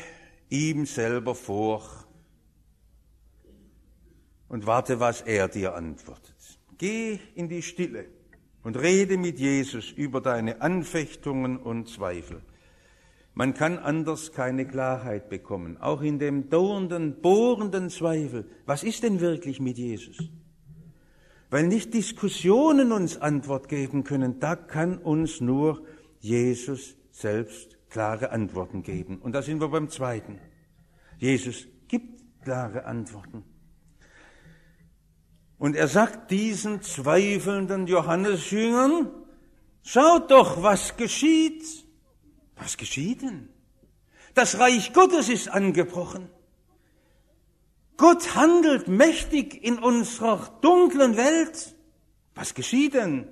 ihm 0.49 0.85
selber 0.85 1.35
vor 1.35 1.83
und 4.47 4.65
warte, 4.65 4.99
was 4.99 5.21
er 5.21 5.47
dir 5.47 5.75
antwortet. 5.75 6.35
Geh 6.77 7.19
in 7.35 7.47
die 7.47 7.61
Stille 7.61 8.07
und 8.63 8.75
rede 8.77 9.17
mit 9.17 9.39
Jesus 9.39 9.91
über 9.91 10.19
deine 10.19 10.61
Anfechtungen 10.61 11.57
und 11.57 11.87
Zweifel. 11.87 12.41
Man 13.33 13.53
kann 13.53 13.79
anders 13.79 14.33
keine 14.33 14.67
Klarheit 14.67 15.29
bekommen, 15.29 15.77
auch 15.77 16.01
in 16.01 16.19
dem 16.19 16.49
dauernden, 16.49 17.21
bohrenden 17.21 17.89
Zweifel. 17.89 18.45
Was 18.65 18.83
ist 18.83 19.03
denn 19.03 19.21
wirklich 19.21 19.59
mit 19.59 19.77
Jesus? 19.77 20.17
Weil 21.49 21.67
nicht 21.67 21.93
Diskussionen 21.93 22.91
uns 22.91 23.17
Antwort 23.17 23.69
geben 23.69 24.03
können, 24.03 24.39
da 24.39 24.55
kann 24.55 24.97
uns 24.97 25.41
nur 25.41 25.83
Jesus 26.19 26.95
selbst 27.11 27.77
klare 27.89 28.31
Antworten 28.31 28.83
geben. 28.83 29.19
Und 29.19 29.33
da 29.33 29.41
sind 29.41 29.61
wir 29.61 29.69
beim 29.69 29.89
Zweiten. 29.89 30.39
Jesus 31.17 31.67
gibt 31.87 32.21
klare 32.43 32.85
Antworten. 32.85 33.43
Und 35.57 35.75
er 35.75 35.87
sagt 35.87 36.31
diesen 36.31 36.81
zweifelnden 36.81 37.85
Johannesjüngern, 37.85 39.09
schaut 39.83 40.31
doch, 40.31 40.63
was 40.63 40.97
geschieht. 40.97 41.85
Was 42.61 42.77
geschieht 42.77 43.23
denn? 43.23 43.49
Das 44.35 44.59
Reich 44.59 44.93
Gottes 44.93 45.29
ist 45.29 45.47
angebrochen. 45.47 46.29
Gott 47.97 48.35
handelt 48.35 48.87
mächtig 48.87 49.63
in 49.63 49.79
unserer 49.79 50.59
dunklen 50.61 51.17
Welt. 51.17 51.75
Was 52.35 52.53
geschieht 52.53 52.93
denn? 52.93 53.27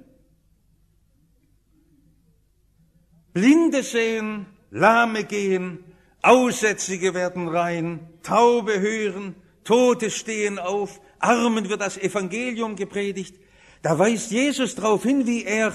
Blinde 3.31 3.83
sehen, 3.83 4.47
Lahme 4.71 5.23
gehen, 5.23 5.83
Aussätzige 6.23 7.13
werden 7.13 7.47
rein, 7.49 8.09
Taube 8.23 8.79
hören, 8.79 9.35
Tote 9.63 10.09
stehen 10.09 10.57
auf, 10.57 10.99
Armen 11.19 11.69
wird 11.69 11.81
das 11.81 11.99
Evangelium 11.99 12.75
gepredigt. 12.75 13.35
Da 13.83 13.99
weist 13.99 14.31
Jesus 14.31 14.73
darauf 14.73 15.03
hin, 15.03 15.27
wie 15.27 15.43
er 15.45 15.71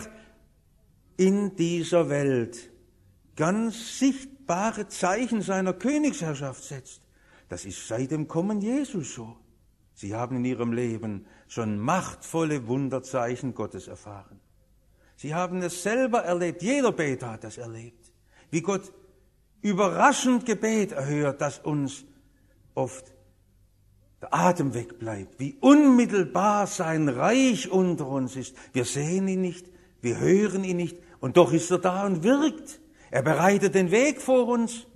in 1.17 1.55
dieser 1.55 2.09
Welt 2.09 2.74
ganz 3.37 3.99
sichtbare 3.99 4.89
Zeichen 4.89 5.43
seiner 5.43 5.73
Königsherrschaft 5.73 6.65
setzt. 6.65 7.03
Das 7.49 7.65
ist 7.65 7.87
seit 7.87 8.11
dem 8.11 8.29
Kommen 8.29 8.61
Jesus 8.61 9.15
so. 9.15 9.37
Sie 9.95 10.15
haben 10.15 10.37
in 10.37 10.45
ihrem 10.45 10.73
Leben 10.73 11.27
schon 11.47 11.79
machtvolle 11.79 12.67
Wunderzeichen 12.67 13.55
Gottes 13.55 13.87
erfahren. 13.87 14.41
Sie 15.17 15.35
haben 15.35 15.63
es 15.63 15.83
selber 15.83 16.25
erlebt. 16.25 16.63
Jeder 16.63 16.93
Beter 16.93 17.31
hat 17.31 17.45
das 17.45 17.59
erlebt. 17.59 18.13
Wie 18.51 18.61
Gott 18.61 18.93
überraschend 19.63 20.47
Gebet 20.47 20.93
erhört, 20.93 21.41
das 21.41 21.61
uns 21.61 22.05
oft 22.75 23.15
der 24.21 24.35
Atem 24.35 24.75
wegbleibt. 24.75 25.39
Wie 25.39 25.57
unmittelbar 25.61 26.67
sein 26.67 27.09
Reich 27.09 27.71
unter 27.71 28.07
uns 28.07 28.37
ist. 28.37 28.57
Wir 28.73 28.85
sehen 28.85 29.29
ihn 29.29 29.41
nicht, 29.41 29.67
wir 30.01 30.19
hören 30.19 30.65
ihn 30.65 30.77
nicht, 30.77 30.99
und 31.21 31.37
doch 31.37 31.53
ist 31.53 31.71
er 31.71 31.79
da 31.79 32.05
und 32.05 32.23
wirkt. 32.23 32.81
Er 33.15 33.23
bereitet 33.23 33.77
den 33.77 33.93
Weg 33.93 34.21
vor 34.21 34.49
uns. 34.49 34.89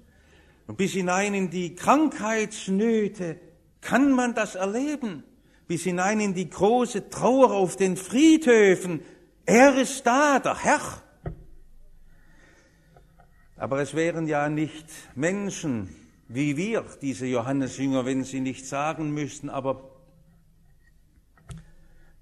Und 0.66 0.76
bis 0.76 0.90
hinein 0.90 1.34
in 1.34 1.50
die 1.50 1.76
Krankheitsnöte 1.76 3.38
kann 3.80 4.10
man 4.10 4.34
das 4.34 4.56
erleben. 4.56 5.22
Bis 5.68 5.84
hinein 5.84 6.18
in 6.18 6.34
die 6.34 6.50
große 6.50 7.10
Trauer 7.10 7.52
auf 7.52 7.76
den 7.76 7.96
Friedhöfen. 7.96 9.02
Er 9.46 9.80
ist 9.80 10.04
da, 10.04 10.40
der 10.40 10.64
Herr. 10.64 10.80
Aber 13.56 13.78
es 13.82 13.94
wären 13.94 14.26
ja 14.26 14.48
nicht 14.48 14.86
Menschen 15.14 15.88
wie 16.26 16.56
wir, 16.56 16.84
diese 17.00 17.26
Johannesjünger, 17.26 18.04
wenn 18.04 18.24
sie 18.24 18.40
nicht 18.40 18.66
sagen 18.66 19.12
müssten, 19.14 19.48
aber 19.48 19.92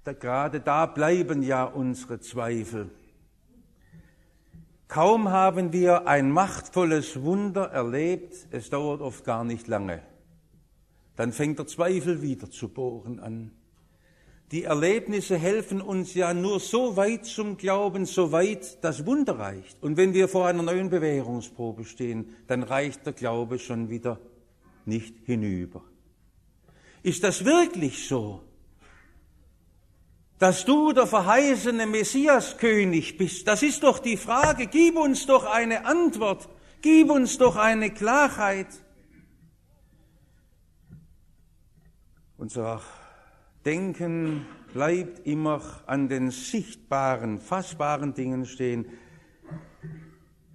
da, 0.03 0.13
gerade 0.13 0.59
da 0.59 0.85
bleiben 0.85 1.41
ja 1.41 1.63
unsere 1.63 2.19
Zweifel. 2.19 2.91
Kaum 4.97 5.29
haben 5.29 5.73
wir 5.73 6.07
ein 6.07 6.31
machtvolles 6.31 7.21
Wunder 7.21 7.65
erlebt, 7.65 8.47
es 8.49 8.71
dauert 8.71 8.99
oft 8.99 9.23
gar 9.23 9.43
nicht 9.43 9.67
lange. 9.67 10.01
Dann 11.15 11.33
fängt 11.33 11.59
der 11.59 11.67
Zweifel 11.67 12.23
wieder 12.23 12.49
zu 12.49 12.67
bohren 12.69 13.19
an. 13.19 13.51
Die 14.51 14.63
Erlebnisse 14.63 15.37
helfen 15.37 15.81
uns 15.81 16.15
ja 16.15 16.33
nur 16.33 16.59
so 16.59 16.97
weit 16.97 17.27
zum 17.27 17.57
Glauben, 17.57 18.07
so 18.07 18.31
weit 18.31 18.83
das 18.83 19.05
Wunder 19.05 19.37
reicht. 19.37 19.83
Und 19.83 19.97
wenn 19.97 20.15
wir 20.15 20.27
vor 20.27 20.47
einer 20.47 20.63
neuen 20.63 20.89
Bewährungsprobe 20.89 21.85
stehen, 21.85 22.35
dann 22.47 22.63
reicht 22.63 23.05
der 23.05 23.13
Glaube 23.13 23.59
schon 23.59 23.91
wieder 23.91 24.19
nicht 24.85 25.13
hinüber. 25.25 25.83
Ist 27.03 27.23
das 27.23 27.45
wirklich 27.45 28.07
so? 28.07 28.46
Dass 30.39 30.65
du 30.65 30.93
der 30.93 31.07
verheißene 31.07 31.87
Messiaskönig 31.87 33.17
bist, 33.17 33.47
das 33.47 33.63
ist 33.63 33.81
doch 33.81 33.97
die 33.97 34.17
Frage. 34.17 34.67
Gib 34.67 34.95
uns 34.95 35.25
doch 35.25 35.45
eine 35.45 35.85
Antwort. 35.85 36.47
Gib 36.81 37.09
uns 37.09 37.39
doch 37.39 37.55
eine 37.55 37.89
Klarheit. 37.89 38.67
Unser 42.37 42.81
Denken 43.65 44.45
bleibt 44.73 45.25
immer 45.25 45.59
an 45.87 46.07
den 46.07 46.29
sichtbaren, 46.29 47.39
fassbaren 47.39 48.13
Dingen 48.13 48.45
stehen. 48.45 48.85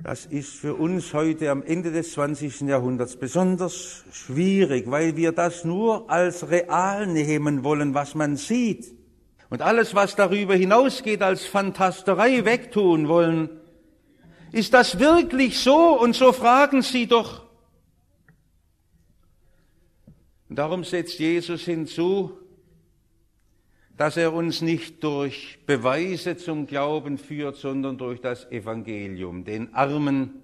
Das 0.05 0.27
ist 0.27 0.55
für 0.55 0.75
uns 0.77 1.13
heute 1.13 1.51
am 1.51 1.63
Ende 1.65 1.91
des 1.91 2.13
20. 2.13 2.63
Jahrhunderts 2.63 3.17
besonders 3.17 4.05
schwierig, 4.13 4.89
weil 4.91 5.17
wir 5.17 5.33
das 5.33 5.65
nur 5.65 6.09
als 6.09 6.51
real 6.51 7.09
nehmen 7.09 7.65
wollen, 7.65 7.95
was 7.95 8.15
man 8.15 8.37
sieht. 8.37 9.02
Und 9.53 9.61
alles, 9.61 9.95
was 9.95 10.17
darüber 10.17 10.55
hinausgeht, 10.55 11.21
als 11.21 11.45
Fantasterei 11.45 12.47
wegtun 12.47 13.07
wollen. 13.07 13.51
Ist 14.51 14.73
das 14.73 14.99
wirklich 14.99 15.59
so? 15.59 16.01
Und 16.01 16.17
so 16.17 16.33
fragen 16.33 16.81
sie 16.81 17.07
doch. 17.07 17.45
Und 20.49 20.57
darum 20.57 20.85
setzt 20.85 21.19
Jesus 21.19 21.65
hinzu, 21.65 22.33
dass 23.99 24.17
er 24.17 24.33
uns 24.33 24.63
nicht 24.63 25.05
durch 25.05 25.59
Beweise 25.67 26.39
zum 26.39 26.67
Glauben 26.67 27.19
führt, 27.19 27.57
sondern 27.57 27.99
durch 27.99 28.23
das 28.23 28.51
Evangelium. 28.51 29.45
Den 29.45 29.75
Armen 29.75 30.43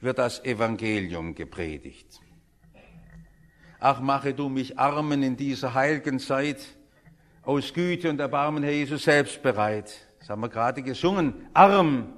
wird 0.00 0.18
das 0.18 0.44
Evangelium 0.44 1.36
gepredigt. 1.36 2.08
Ach, 3.78 4.00
mache 4.00 4.34
du 4.34 4.48
mich 4.48 4.80
Armen 4.80 5.22
in 5.22 5.36
dieser 5.36 5.74
heiligen 5.74 6.18
Zeit 6.18 6.58
aus 7.42 7.72
Güte 7.72 8.10
und 8.10 8.20
Erbarmen, 8.20 8.62
Herr 8.62 8.72
Jesus, 8.72 9.04
selbst 9.04 9.42
bereit. 9.42 9.92
Das 10.20 10.30
haben 10.30 10.40
wir 10.42 10.48
gerade 10.48 10.82
gesungen. 10.82 11.34
Arm. 11.52 12.14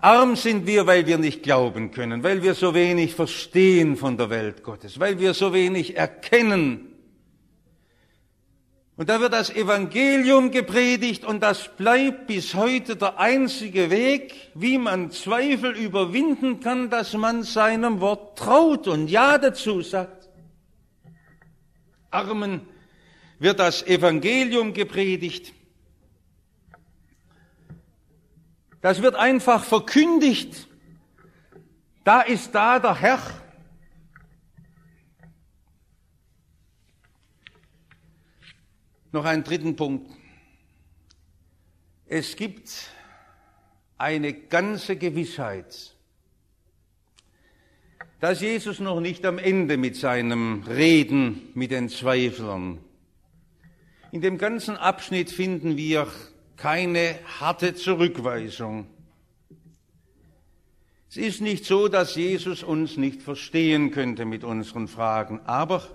Arm 0.00 0.36
sind 0.36 0.66
wir, 0.66 0.86
weil 0.86 1.06
wir 1.06 1.18
nicht 1.18 1.42
glauben 1.42 1.90
können, 1.90 2.22
weil 2.22 2.42
wir 2.42 2.54
so 2.54 2.72
wenig 2.72 3.14
verstehen 3.14 3.96
von 3.96 4.16
der 4.16 4.30
Welt 4.30 4.62
Gottes, 4.62 5.00
weil 5.00 5.18
wir 5.18 5.34
so 5.34 5.52
wenig 5.52 5.96
erkennen 5.96 6.88
und 8.98 9.08
da 9.08 9.20
wird 9.20 9.32
das 9.32 9.50
Evangelium 9.50 10.50
gepredigt 10.50 11.24
und 11.24 11.40
das 11.40 11.76
bleibt 11.76 12.26
bis 12.26 12.56
heute 12.56 12.96
der 12.96 13.20
einzige 13.20 13.90
Weg, 13.90 14.34
wie 14.54 14.76
man 14.76 15.12
Zweifel 15.12 15.70
überwinden 15.76 16.58
kann, 16.58 16.90
dass 16.90 17.14
man 17.14 17.44
seinem 17.44 18.00
Wort 18.00 18.36
traut 18.36 18.88
und 18.88 19.06
Ja 19.06 19.38
dazu 19.38 19.82
sagt. 19.82 20.28
Armen 22.10 22.62
wird 23.38 23.58
das 23.58 23.82
Evangelium 23.86 24.74
gepredigt. 24.74 25.52
Das 28.80 29.02
wird 29.02 29.16
einfach 29.16 29.64
verkündigt. 29.64 30.68
Da 32.04 32.22
ist 32.22 32.54
da 32.54 32.78
der 32.78 32.94
Herr, 32.94 33.20
Noch 39.10 39.24
einen 39.24 39.42
dritten 39.42 39.74
Punkt. 39.74 40.10
Es 42.06 42.36
gibt 42.36 42.68
eine 43.96 44.34
ganze 44.34 44.96
Gewissheit, 44.96 45.96
dass 48.20 48.42
Jesus 48.42 48.80
noch 48.80 49.00
nicht 49.00 49.24
am 49.24 49.38
Ende 49.38 49.78
mit 49.78 49.96
seinem 49.96 50.62
Reden 50.64 51.50
mit 51.54 51.70
den 51.70 51.88
Zweiflern. 51.88 52.78
In 54.10 54.22
dem 54.22 54.38
ganzen 54.38 54.76
Abschnitt 54.76 55.30
finden 55.30 55.76
wir 55.76 56.06
keine 56.56 57.18
harte 57.40 57.74
Zurückweisung. 57.74 58.86
Es 61.10 61.18
ist 61.18 61.42
nicht 61.42 61.66
so, 61.66 61.88
dass 61.88 62.14
Jesus 62.14 62.62
uns 62.62 62.96
nicht 62.96 63.22
verstehen 63.22 63.90
könnte 63.90 64.24
mit 64.24 64.44
unseren 64.44 64.88
Fragen, 64.88 65.40
aber 65.44 65.86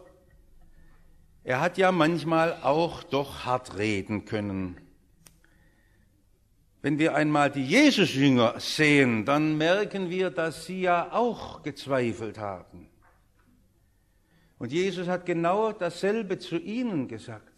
er 1.43 1.59
hat 1.59 1.79
ja 1.79 1.91
manchmal 1.91 2.53
auch 2.61 3.01
doch 3.03 3.45
hart 3.45 3.77
reden 3.77 4.25
können. 4.25 4.77
Wenn 6.83 6.99
wir 6.99 7.15
einmal 7.15 7.49
die 7.49 7.65
Jesusjünger 7.65 8.59
sehen, 8.59 9.25
dann 9.25 9.57
merken 9.57 10.11
wir, 10.11 10.29
dass 10.29 10.65
sie 10.65 10.81
ja 10.81 11.11
auch 11.11 11.63
gezweifelt 11.63 12.37
haben. 12.37 12.89
Und 14.59 14.71
Jesus 14.71 15.07
hat 15.07 15.25
genau 15.25 15.71
dasselbe 15.71 16.37
zu 16.37 16.57
ihnen 16.57 17.07
gesagt. 17.07 17.52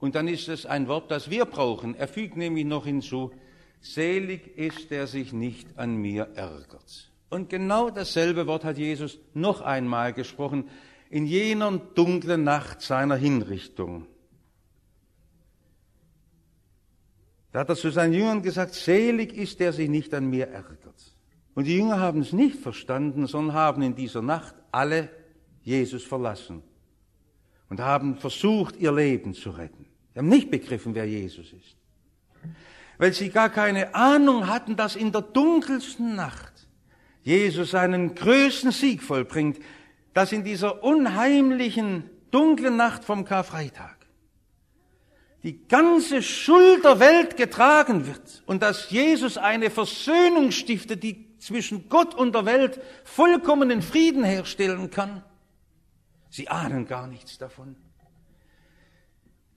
Und 0.00 0.14
dann 0.14 0.28
ist 0.28 0.48
es 0.48 0.66
ein 0.66 0.88
Wort, 0.88 1.10
das 1.10 1.30
wir 1.30 1.44
brauchen. 1.44 1.94
Er 1.94 2.08
fügt 2.08 2.36
nämlich 2.36 2.64
noch 2.64 2.86
hinzu, 2.86 3.32
selig 3.80 4.56
ist, 4.56 4.90
der 4.90 5.06
sich 5.06 5.32
nicht 5.32 5.78
an 5.78 5.96
mir 5.96 6.28
ärgert. 6.34 7.10
Und 7.30 7.50
genau 7.50 7.90
dasselbe 7.90 8.46
Wort 8.46 8.64
hat 8.64 8.78
Jesus 8.78 9.18
noch 9.34 9.60
einmal 9.60 10.12
gesprochen, 10.12 10.68
in 11.10 11.26
jener 11.26 11.78
dunklen 11.78 12.44
Nacht 12.44 12.80
seiner 12.80 13.16
Hinrichtung. 13.16 14.06
Da 17.52 17.60
hat 17.60 17.70
er 17.70 17.76
zu 17.76 17.90
seinen 17.90 18.12
Jüngern 18.12 18.42
gesagt, 18.42 18.74
selig 18.74 19.32
ist 19.32 19.58
der 19.58 19.72
sich 19.72 19.88
nicht 19.88 20.14
an 20.14 20.28
mir 20.28 20.48
ärgert. 20.48 21.16
Und 21.54 21.64
die 21.66 21.76
Jünger 21.76 21.98
haben 21.98 22.20
es 22.20 22.32
nicht 22.32 22.56
verstanden, 22.56 23.26
sondern 23.26 23.56
haben 23.56 23.82
in 23.82 23.96
dieser 23.96 24.22
Nacht 24.22 24.54
alle 24.70 25.08
Jesus 25.62 26.04
verlassen 26.04 26.62
und 27.68 27.80
haben 27.80 28.16
versucht, 28.16 28.76
ihr 28.76 28.92
Leben 28.92 29.34
zu 29.34 29.50
retten. 29.50 29.87
Sie 30.18 30.20
haben 30.20 30.30
nicht 30.30 30.50
begriffen, 30.50 30.96
wer 30.96 31.04
Jesus 31.04 31.52
ist. 31.52 31.76
Weil 32.96 33.12
sie 33.12 33.30
gar 33.30 33.50
keine 33.50 33.94
Ahnung 33.94 34.48
hatten, 34.48 34.74
dass 34.74 34.96
in 34.96 35.12
der 35.12 35.22
dunkelsten 35.22 36.16
Nacht 36.16 36.66
Jesus 37.22 37.70
seinen 37.70 38.16
größten 38.16 38.72
Sieg 38.72 39.00
vollbringt, 39.00 39.60
dass 40.14 40.32
in 40.32 40.42
dieser 40.42 40.82
unheimlichen, 40.82 42.10
dunklen 42.32 42.76
Nacht 42.76 43.04
vom 43.04 43.24
Karfreitag 43.24 43.96
die 45.44 45.68
ganze 45.68 46.20
Schuld 46.20 46.84
der 46.84 46.98
Welt 46.98 47.36
getragen 47.36 48.08
wird 48.08 48.42
und 48.46 48.60
dass 48.60 48.90
Jesus 48.90 49.38
eine 49.38 49.70
Versöhnung 49.70 50.50
stiftet, 50.50 51.04
die 51.04 51.38
zwischen 51.38 51.88
Gott 51.88 52.16
und 52.16 52.34
der 52.34 52.44
Welt 52.44 52.80
vollkommenen 53.04 53.82
Frieden 53.82 54.24
herstellen 54.24 54.90
kann. 54.90 55.22
Sie 56.28 56.48
ahnen 56.48 56.88
gar 56.88 57.06
nichts 57.06 57.38
davon. 57.38 57.76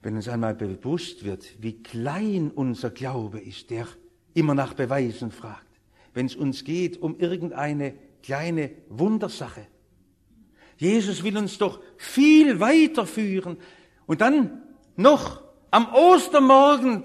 Wenn 0.02 0.16
uns 0.16 0.28
einmal 0.28 0.54
bewusst 0.54 1.24
wird, 1.24 1.62
wie 1.62 1.82
klein 1.82 2.50
unser 2.52 2.90
Glaube 2.90 3.40
ist, 3.40 3.70
der 3.70 3.86
immer 4.34 4.54
nach 4.54 4.74
Beweisen 4.74 5.30
fragt, 5.30 5.66
wenn 6.14 6.26
es 6.26 6.34
uns 6.34 6.64
geht 6.64 7.00
um 7.00 7.18
irgendeine 7.18 7.94
kleine 8.22 8.70
Wundersache, 8.88 9.66
Jesus 10.76 11.22
will 11.22 11.38
uns 11.38 11.58
doch 11.58 11.80
viel 11.96 12.58
weiterführen. 12.58 13.56
Und 14.06 14.20
dann 14.20 14.62
noch 14.96 15.42
am 15.70 15.94
Ostermorgen 15.94 17.04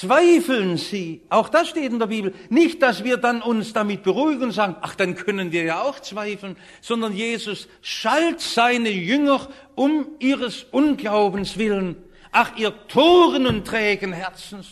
zweifeln 0.00 0.76
sie. 0.76 1.22
Auch 1.28 1.48
das 1.48 1.68
steht 1.68 1.92
in 1.92 1.98
der 1.98 2.06
Bibel. 2.06 2.34
Nicht, 2.48 2.82
dass 2.82 3.04
wir 3.04 3.16
dann 3.16 3.42
uns 3.42 3.72
damit 3.72 4.02
beruhigen 4.02 4.44
und 4.44 4.52
sagen, 4.52 4.76
ach, 4.80 4.94
dann 4.94 5.14
können 5.14 5.52
wir 5.52 5.64
ja 5.64 5.82
auch 5.82 6.00
zweifeln, 6.00 6.56
sondern 6.80 7.14
Jesus 7.14 7.68
schalt 7.80 8.40
seine 8.40 8.90
Jünger 8.90 9.48
um 9.74 10.06
ihres 10.18 10.64
Unglaubens 10.70 11.58
willen. 11.58 11.96
Ach, 12.30 12.56
ihr 12.56 12.72
Toren 12.88 13.46
und 13.46 13.66
trägen 13.66 14.12
Herzens. 14.12 14.68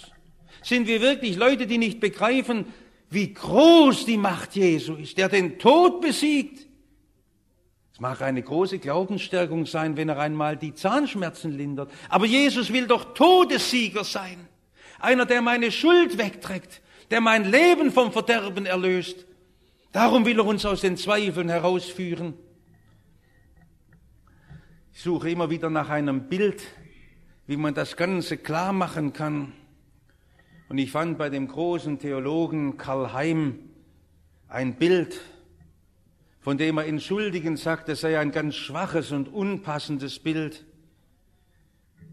Sind 0.63 0.87
wir 0.87 1.01
wirklich 1.01 1.37
Leute, 1.37 1.67
die 1.67 1.79
nicht 1.79 2.01
begreifen, 2.01 2.67
wie 3.11 3.33
groß 3.33 4.07
die 4.07 4.17
Macht 4.17 4.57
Jesu 4.57 4.95
ist, 4.95 5.19
der 5.19 5.29
den 5.29 5.59
Tod 5.59 6.01
besiegt, 6.01 6.67
mag 8.01 8.23
eine 8.23 8.43
große 8.43 8.79
Glaubensstärkung 8.79 9.67
sein, 9.67 9.97
wenn 9.97 10.09
er 10.09 10.19
einmal 10.19 10.57
die 10.57 10.73
Zahnschmerzen 10.73 11.53
lindert. 11.53 11.91
Aber 12.09 12.25
Jesus 12.25 12.73
will 12.73 12.87
doch 12.87 13.13
Todessieger 13.13 14.05
sein. 14.05 14.49
Einer, 15.01 15.27
der 15.27 15.43
meine 15.43 15.73
Schuld 15.73 16.19
wegträgt, 16.19 16.83
der 17.11 17.21
mein 17.21 17.51
Leben 17.51 17.91
vom 17.91 18.13
Verderben 18.13 18.67
erlöst. 18.67 19.27
Darum 19.93 20.25
will 20.25 20.39
er 20.39 20.47
uns 20.47 20.65
aus 20.65 20.83
den 20.83 20.97
Zweifeln 20.97 21.49
herausführen. 21.49 22.35
Ich 24.93 25.03
suche 25.03 25.31
immer 25.31 25.51
wieder 25.51 25.71
nach 25.71 25.89
einem 25.89 26.29
Bild, 26.29 26.63
wie 27.47 27.57
man 27.57 27.75
das 27.75 27.97
Ganze 27.97 28.37
klar 28.37 28.73
machen 28.73 29.13
kann. 29.13 29.53
Und 30.69 30.79
ich 30.79 30.93
fand 30.93 31.19
bei 31.19 31.31
dem 31.31 31.49
großen 31.49 31.99
Theologen 31.99 32.77
Karl 32.77 33.13
Heim 33.13 33.59
ein 34.47 34.75
Bild, 34.75 35.21
von 36.41 36.59
dem 36.59 36.79
er 36.79 36.87
entschuldigend 36.87 37.59
sagt, 37.59 37.89
es 37.89 38.03
sei 38.03 38.19
ein 38.19 38.31
ganz 38.31 38.55
schwaches 38.55 39.11
und 39.11 39.29
unpassendes 39.33 40.19
Bild. 40.19 40.65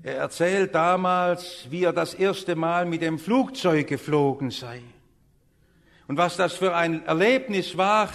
Er 0.07 0.19
erzählt 0.19 0.73
damals, 0.73 1.67
wie 1.69 1.83
er 1.83 1.91
das 1.91 2.13
erste 2.13 2.55
Mal 2.55 2.85
mit 2.85 3.01
dem 3.01 3.19
Flugzeug 3.19 3.87
geflogen 3.87 4.51
sei. 4.51 4.81
Und 6.07 6.15
was 6.15 6.37
das 6.37 6.53
für 6.53 6.73
ein 6.73 7.05
Erlebnis 7.05 7.75
war, 7.75 8.09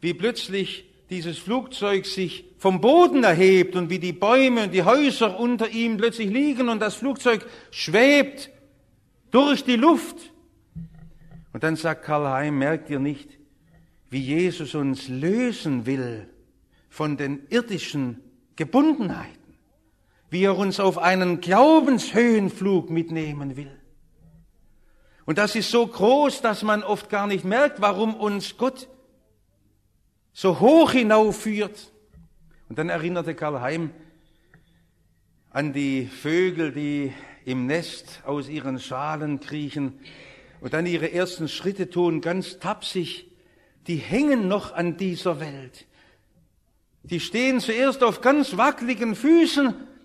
wie 0.00 0.12
plötzlich 0.12 0.90
dieses 1.08 1.38
Flugzeug 1.38 2.04
sich 2.04 2.46
vom 2.58 2.80
Boden 2.80 3.22
erhebt 3.22 3.76
und 3.76 3.90
wie 3.90 4.00
die 4.00 4.12
Bäume 4.12 4.64
und 4.64 4.74
die 4.74 4.82
Häuser 4.82 5.38
unter 5.38 5.68
ihm 5.68 5.98
plötzlich 5.98 6.30
liegen 6.30 6.68
und 6.68 6.80
das 6.80 6.96
Flugzeug 6.96 7.46
schwebt 7.70 8.50
durch 9.30 9.62
die 9.62 9.76
Luft. 9.76 10.16
Und 11.52 11.62
dann 11.62 11.76
sagt 11.76 12.04
Karl 12.06 12.26
Heim, 12.26 12.58
merkt 12.58 12.90
ihr 12.90 12.98
nicht, 12.98 13.38
wie 14.10 14.18
Jesus 14.20 14.74
uns 14.74 15.06
lösen 15.06 15.86
will 15.86 16.28
von 16.88 17.16
den 17.16 17.46
irdischen 17.50 18.20
Gebundenheiten, 18.56 19.45
wie 20.36 20.44
er 20.44 20.58
uns 20.58 20.80
auf 20.80 20.98
einen 20.98 21.40
Glaubenshöhenflug 21.40 22.90
mitnehmen 22.90 23.56
will. 23.56 23.74
Und 25.24 25.38
das 25.38 25.56
ist 25.56 25.70
so 25.70 25.86
groß, 25.86 26.42
dass 26.42 26.62
man 26.62 26.82
oft 26.82 27.08
gar 27.08 27.26
nicht 27.26 27.46
merkt, 27.46 27.80
warum 27.80 28.14
uns 28.14 28.58
Gott 28.58 28.86
so 30.34 30.60
hoch 30.60 30.90
hinaufführt. 30.90 31.90
Und 32.68 32.78
dann 32.78 32.90
erinnerte 32.90 33.34
Karl 33.34 33.62
Heim 33.62 33.92
an 35.52 35.72
die 35.72 36.04
Vögel, 36.04 36.70
die 36.70 37.14
im 37.46 37.64
Nest 37.64 38.20
aus 38.26 38.50
ihren 38.50 38.78
Schalen 38.78 39.40
kriechen 39.40 39.98
und 40.60 40.74
dann 40.74 40.84
ihre 40.84 41.10
ersten 41.12 41.48
Schritte 41.48 41.88
tun, 41.88 42.20
ganz 42.20 42.58
tapsig. 42.58 43.26
Die 43.86 43.96
hängen 43.96 44.48
noch 44.48 44.74
an 44.74 44.98
dieser 44.98 45.40
Welt. 45.40 45.86
Die 47.04 47.20
stehen 47.20 47.58
zuerst 47.58 48.04
auf 48.04 48.20
ganz 48.20 48.58
wackeligen 48.58 49.14
Füßen. 49.14 49.95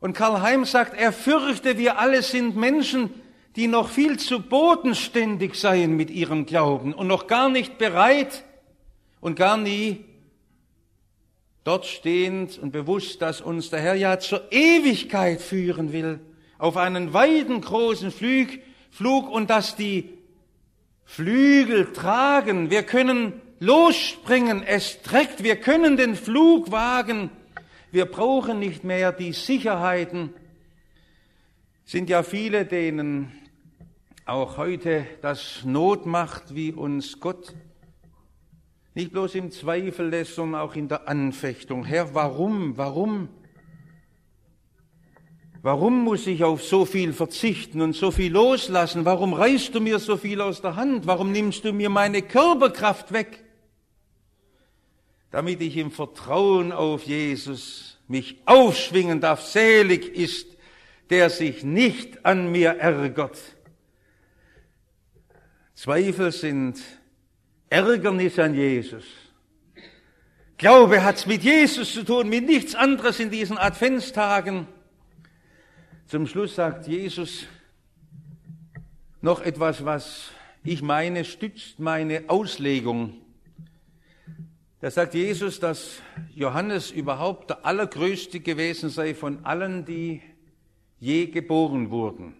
Und 0.00 0.12
Karl 0.12 0.42
Heim 0.42 0.64
sagt, 0.64 0.94
er 0.94 1.12
fürchte, 1.12 1.78
wir 1.78 1.98
alle 1.98 2.22
sind 2.22 2.56
Menschen, 2.56 3.10
die 3.56 3.66
noch 3.66 3.88
viel 3.88 4.18
zu 4.18 4.40
bodenständig 4.40 5.56
seien 5.56 5.96
mit 5.96 6.10
ihrem 6.10 6.46
Glauben 6.46 6.94
und 6.94 7.08
noch 7.08 7.26
gar 7.26 7.48
nicht 7.48 7.78
bereit 7.78 8.44
und 9.20 9.34
gar 9.34 9.56
nie 9.56 10.04
dort 11.64 11.84
stehend 11.86 12.56
und 12.58 12.70
bewusst, 12.70 13.20
dass 13.20 13.40
uns 13.40 13.70
der 13.70 13.80
Herr 13.80 13.94
ja 13.94 14.18
zur 14.20 14.52
Ewigkeit 14.52 15.40
führen 15.40 15.92
will, 15.92 16.20
auf 16.56 16.76
einen 16.76 17.12
weiten 17.12 17.60
großen 17.60 18.10
Flug, 18.12 18.48
Flug 18.90 19.28
und 19.28 19.50
dass 19.50 19.76
die 19.76 20.10
Flügel 21.04 21.92
tragen. 21.92 22.70
Wir 22.70 22.84
können 22.84 23.40
losspringen, 23.60 24.62
es 24.62 25.02
trägt, 25.02 25.42
wir 25.42 25.56
können 25.56 25.96
den 25.96 26.14
Flug 26.14 26.70
wagen. 26.70 27.30
Wir 27.90 28.04
brauchen 28.04 28.58
nicht 28.58 28.84
mehr 28.84 29.12
die 29.12 29.32
Sicherheiten. 29.32 30.34
Sind 31.86 32.10
ja 32.10 32.22
viele, 32.22 32.66
denen 32.66 33.32
auch 34.26 34.58
heute 34.58 35.06
das 35.22 35.64
Not 35.64 36.04
macht, 36.04 36.54
wie 36.54 36.72
uns 36.72 37.18
Gott 37.18 37.54
nicht 38.94 39.12
bloß 39.12 39.36
im 39.36 39.50
Zweifel 39.50 40.10
lässt, 40.10 40.34
sondern 40.34 40.60
auch 40.60 40.74
in 40.74 40.88
der 40.88 41.08
Anfechtung. 41.08 41.84
Herr, 41.84 42.14
warum, 42.14 42.76
warum? 42.76 43.30
Warum 45.62 46.04
muss 46.04 46.26
ich 46.26 46.44
auf 46.44 46.62
so 46.62 46.84
viel 46.84 47.14
verzichten 47.14 47.80
und 47.80 47.96
so 47.96 48.10
viel 48.10 48.32
loslassen? 48.32 49.06
Warum 49.06 49.32
reißt 49.32 49.74
du 49.74 49.80
mir 49.80 49.98
so 49.98 50.18
viel 50.18 50.42
aus 50.42 50.60
der 50.60 50.76
Hand? 50.76 51.06
Warum 51.06 51.32
nimmst 51.32 51.64
du 51.64 51.72
mir 51.72 51.88
meine 51.88 52.20
Körperkraft 52.20 53.12
weg? 53.12 53.47
Damit 55.30 55.60
ich 55.60 55.76
im 55.76 55.90
Vertrauen 55.90 56.72
auf 56.72 57.04
Jesus 57.04 57.98
mich 58.08 58.40
aufschwingen 58.46 59.20
darf. 59.20 59.42
Selig 59.42 60.14
ist, 60.14 60.46
der 61.10 61.30
sich 61.30 61.62
nicht 61.62 62.24
an 62.24 62.50
mir 62.50 62.70
ärgert. 62.70 63.38
Zweifel 65.74 66.32
sind 66.32 66.80
Ärgernis 67.70 68.38
an 68.38 68.54
Jesus. 68.54 69.04
Glaube 70.56 71.04
hat's 71.04 71.26
mit 71.26 71.44
Jesus 71.44 71.92
zu 71.92 72.02
tun, 72.02 72.28
mit 72.28 72.44
nichts 72.44 72.74
anderes 72.74 73.20
in 73.20 73.30
diesen 73.30 73.58
Adventstagen. 73.58 74.66
Zum 76.06 76.26
Schluss 76.26 76.56
sagt 76.56 76.88
Jesus 76.88 77.44
noch 79.20 79.40
etwas, 79.40 79.84
was 79.84 80.30
ich 80.64 80.82
meine, 80.82 81.24
stützt 81.24 81.78
meine 81.78 82.24
Auslegung. 82.28 83.14
Da 84.80 84.90
sagt 84.90 85.14
Jesus, 85.14 85.58
dass 85.58 85.96
Johannes 86.34 86.90
überhaupt 86.90 87.50
der 87.50 87.66
allergrößte 87.66 88.40
gewesen 88.40 88.90
sei 88.90 89.14
von 89.14 89.44
allen, 89.44 89.84
die 89.84 90.22
je 91.00 91.26
geboren 91.26 91.90
wurden. 91.90 92.36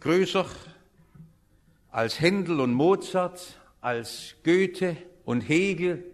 Größer 0.00 0.46
als 1.90 2.20
Händel 2.20 2.60
und 2.60 2.72
Mozart, 2.72 3.58
als 3.80 4.36
Goethe 4.44 4.96
und 5.24 5.40
Hegel 5.40 6.04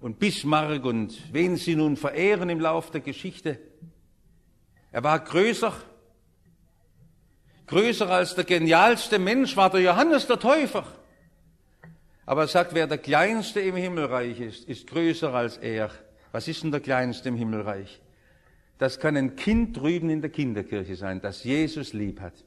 und 0.00 0.18
Bismarck 0.18 0.84
und 0.84 1.32
wen 1.32 1.56
Sie 1.56 1.76
nun 1.76 1.96
verehren 1.96 2.50
im 2.50 2.60
Lauf 2.60 2.90
der 2.90 3.00
Geschichte. 3.00 3.60
Er 4.90 5.04
war 5.04 5.20
größer 5.20 5.72
Größer 7.66 8.10
als 8.10 8.34
der 8.34 8.44
genialste 8.44 9.18
Mensch 9.18 9.56
war 9.56 9.70
der 9.70 9.80
Johannes 9.80 10.26
der 10.26 10.38
Täufer. 10.38 10.84
Aber 12.26 12.42
er 12.42 12.48
sagt, 12.48 12.74
wer 12.74 12.86
der 12.86 12.98
Kleinste 12.98 13.60
im 13.60 13.76
Himmelreich 13.76 14.40
ist, 14.40 14.68
ist 14.68 14.86
größer 14.86 15.32
als 15.34 15.58
er. 15.58 15.90
Was 16.32 16.48
ist 16.48 16.62
denn 16.62 16.70
der 16.70 16.80
Kleinste 16.80 17.28
im 17.28 17.36
Himmelreich? 17.36 18.00
Das 18.78 18.98
kann 18.98 19.16
ein 19.16 19.36
Kind 19.36 19.76
drüben 19.76 20.10
in 20.10 20.20
der 20.20 20.30
Kinderkirche 20.30 20.96
sein, 20.96 21.20
das 21.20 21.44
Jesus 21.44 21.92
lieb 21.92 22.20
hat. 22.20 22.44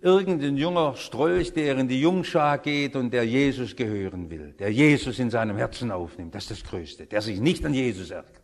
Irgendein 0.00 0.56
junger 0.56 0.94
Strolch, 0.94 1.52
der 1.52 1.76
in 1.78 1.88
die 1.88 2.00
Jungschar 2.00 2.58
geht 2.58 2.96
und 2.96 3.10
der 3.12 3.24
Jesus 3.24 3.74
gehören 3.74 4.30
will, 4.30 4.52
der 4.52 4.70
Jesus 4.72 5.18
in 5.18 5.30
seinem 5.30 5.56
Herzen 5.56 5.90
aufnimmt, 5.90 6.34
das 6.34 6.44
ist 6.44 6.62
das 6.62 6.64
Größte, 6.64 7.06
der 7.06 7.22
sich 7.22 7.40
nicht 7.40 7.64
an 7.64 7.74
Jesus 7.74 8.10
ärgert. 8.10 8.42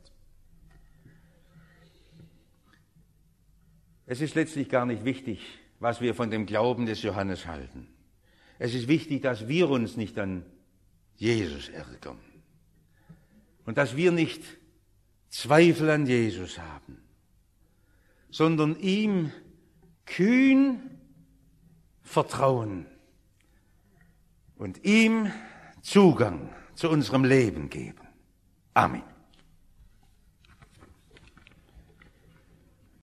Es 4.06 4.20
ist 4.20 4.34
letztlich 4.34 4.68
gar 4.68 4.84
nicht 4.84 5.04
wichtig, 5.04 5.40
was 5.78 6.00
wir 6.00 6.14
von 6.14 6.30
dem 6.30 6.46
Glauben 6.46 6.86
des 6.86 7.02
Johannes 7.02 7.46
halten. 7.46 7.91
Es 8.58 8.74
ist 8.74 8.88
wichtig, 8.88 9.22
dass 9.22 9.48
wir 9.48 9.68
uns 9.70 9.96
nicht 9.96 10.18
an 10.18 10.44
Jesus 11.16 11.68
ärgern 11.68 12.18
und 13.64 13.78
dass 13.78 13.96
wir 13.96 14.12
nicht 14.12 14.42
Zweifel 15.28 15.90
an 15.90 16.06
Jesus 16.06 16.58
haben, 16.58 16.98
sondern 18.30 18.78
ihm 18.78 19.32
kühn 20.04 20.80
vertrauen 22.02 22.86
und 24.56 24.84
ihm 24.84 25.30
Zugang 25.80 26.50
zu 26.74 26.90
unserem 26.90 27.24
Leben 27.24 27.70
geben. 27.70 28.06
Amen. 28.74 29.11